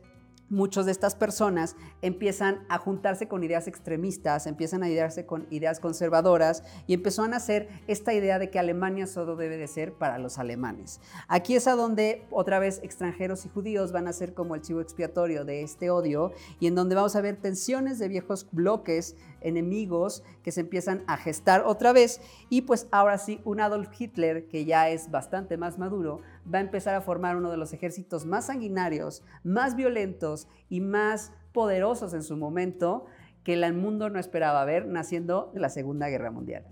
muchas 0.50 0.86
de 0.86 0.92
estas 0.92 1.16
personas 1.16 1.76
empiezan 2.02 2.66
a 2.70 2.78
juntarse 2.78 3.28
con 3.28 3.44
ideas 3.44 3.68
extremistas, 3.68 4.48
empiezan 4.48 4.84
a 4.84 4.90
idearse 4.90 5.26
con 5.26 5.48
ideas 5.50 5.80
conservadoras 5.80 6.64
y 6.88 6.94
empezó 6.94 7.24
a 7.24 7.28
nacer 7.28 7.70
esta 7.88 8.14
idea 8.14 8.40
de 8.40 8.50
que 8.50 8.60
Alemania 8.60 9.08
solo 9.08 9.36
debe 9.36 9.58
de 9.58 9.68
ser 9.68 9.94
para 9.94 10.18
los 10.18 10.38
alemanes. 10.38 11.02
Aquí 11.28 11.56
es 11.56 11.68
a 11.68 11.76
donde 11.76 12.26
otra 12.32 12.60
vez 12.60 12.80
extranjeros 12.84 13.46
y 13.46 13.50
judíos 13.50 13.92
van 13.92 14.08
a 14.08 14.14
ser 14.14 14.34
como 14.34 14.56
el 14.56 14.62
chivo 14.62 14.82
expiatorio 14.82 15.46
de 15.46 15.64
este 15.64 15.90
odio 15.90 16.32
y 16.60 16.68
en 16.68 16.76
donde 16.76 16.96
vamos 16.96 17.16
a 17.16 17.22
ver 17.22 17.38
tensiones 17.38 18.00
de 18.00 18.08
viejos 18.08 18.48
bloques 18.52 19.16
enemigos 19.42 20.24
que 20.44 20.52
se 20.52 20.62
empiezan 20.62 21.04
a 21.08 21.18
gestar 21.18 21.64
otra 21.66 21.94
vez 21.94 22.22
y 22.50 22.62
pues 22.62 22.88
ahora 22.92 23.18
sí 23.18 23.40
un 23.44 23.62
Adolf 23.62 23.90
Hitler 23.98 24.48
que 24.48 24.66
ya 24.66 24.90
es 24.90 25.12
bastante 25.12 25.58
más 25.58 25.78
maduro 25.78 26.22
va 26.54 26.60
a 26.60 26.62
empezar 26.62 26.96
a 26.96 27.02
formar 27.02 27.36
uno 27.36 27.52
de 27.52 27.58
los 27.58 27.74
ejércitos 27.74 28.26
más 28.26 28.48
sanguinarios, 28.48 29.24
más 29.44 29.76
violentos 29.76 30.48
y 30.70 30.82
más 30.82 31.32
poderosos 31.52 32.14
en 32.14 32.24
su 32.24 32.38
momento 32.38 33.06
que 33.44 33.54
el 33.54 33.74
mundo 33.74 34.10
no 34.10 34.20
esperaba 34.20 34.66
ver, 34.66 34.88
naciendo 34.88 35.52
la 35.56 35.70
Segunda 35.70 36.10
Guerra 36.10 36.32
Mundial. 36.32 36.66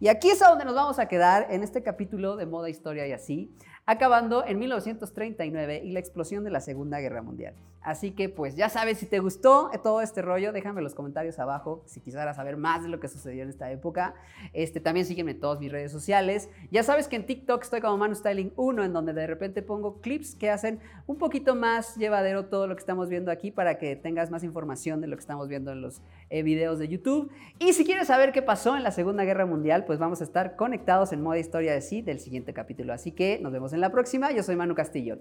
Y 0.00 0.08
aquí 0.08 0.30
es 0.30 0.42
a 0.42 0.48
donde 0.48 0.64
nos 0.64 0.74
vamos 0.74 0.98
a 0.98 1.06
quedar 1.06 1.46
en 1.50 1.62
este 1.62 1.82
capítulo 1.82 2.36
de 2.36 2.46
moda, 2.46 2.68
historia 2.68 3.06
y 3.06 3.12
así, 3.12 3.54
acabando 3.86 4.44
en 4.44 4.58
1939 4.58 5.82
y 5.84 5.92
la 5.92 6.00
explosión 6.00 6.42
de 6.44 6.50
la 6.50 6.60
Segunda 6.60 6.98
Guerra 7.00 7.22
Mundial. 7.22 7.54
Así 7.84 8.12
que 8.12 8.30
pues 8.30 8.56
ya 8.56 8.70
sabes, 8.70 8.96
si 8.96 9.04
te 9.04 9.18
gustó 9.18 9.70
todo 9.82 10.00
este 10.00 10.22
rollo, 10.22 10.52
déjame 10.52 10.80
los 10.80 10.94
comentarios 10.94 11.38
abajo 11.38 11.82
si 11.84 12.00
quisieras 12.00 12.36
saber 12.36 12.56
más 12.56 12.82
de 12.82 12.88
lo 12.88 12.98
que 12.98 13.08
sucedió 13.08 13.42
en 13.42 13.50
esta 13.50 13.70
época. 13.70 14.14
Este, 14.54 14.80
también 14.80 15.04
sígueme 15.04 15.32
en 15.32 15.40
todas 15.40 15.60
mis 15.60 15.70
redes 15.70 15.92
sociales. 15.92 16.48
Ya 16.70 16.82
sabes 16.82 17.08
que 17.08 17.16
en 17.16 17.26
TikTok 17.26 17.62
estoy 17.62 17.82
como 17.82 17.98
Manu 17.98 18.14
Styling 18.14 18.54
1, 18.56 18.84
en 18.84 18.92
donde 18.94 19.12
de 19.12 19.26
repente 19.26 19.60
pongo 19.60 20.00
clips 20.00 20.34
que 20.34 20.48
hacen 20.48 20.80
un 21.06 21.18
poquito 21.18 21.54
más 21.54 21.96
llevadero 21.96 22.46
todo 22.46 22.66
lo 22.66 22.74
que 22.74 22.80
estamos 22.80 23.10
viendo 23.10 23.30
aquí 23.30 23.50
para 23.50 23.76
que 23.76 23.96
tengas 23.96 24.30
más 24.30 24.44
información 24.44 25.02
de 25.02 25.06
lo 25.06 25.16
que 25.16 25.20
estamos 25.20 25.48
viendo 25.48 25.70
en 25.70 25.82
los 25.82 26.00
eh, 26.30 26.42
videos 26.42 26.78
de 26.78 26.88
YouTube. 26.88 27.30
Y 27.58 27.74
si 27.74 27.84
quieres 27.84 28.06
saber 28.06 28.32
qué 28.32 28.40
pasó 28.40 28.78
en 28.78 28.82
la 28.82 28.92
Segunda 28.92 29.24
Guerra 29.24 29.44
Mundial, 29.44 29.84
pues 29.84 29.98
vamos 29.98 30.22
a 30.22 30.24
estar 30.24 30.56
conectados 30.56 31.12
en 31.12 31.20
Moda 31.20 31.38
Historia 31.38 31.74
de 31.74 31.82
Sí 31.82 32.00
del 32.00 32.18
siguiente 32.18 32.54
capítulo. 32.54 32.94
Así 32.94 33.12
que 33.12 33.38
nos 33.42 33.52
vemos 33.52 33.74
en 33.74 33.82
la 33.82 33.90
próxima. 33.90 34.32
Yo 34.32 34.42
soy 34.42 34.56
Manu 34.56 34.74
Castillo. 34.74 35.18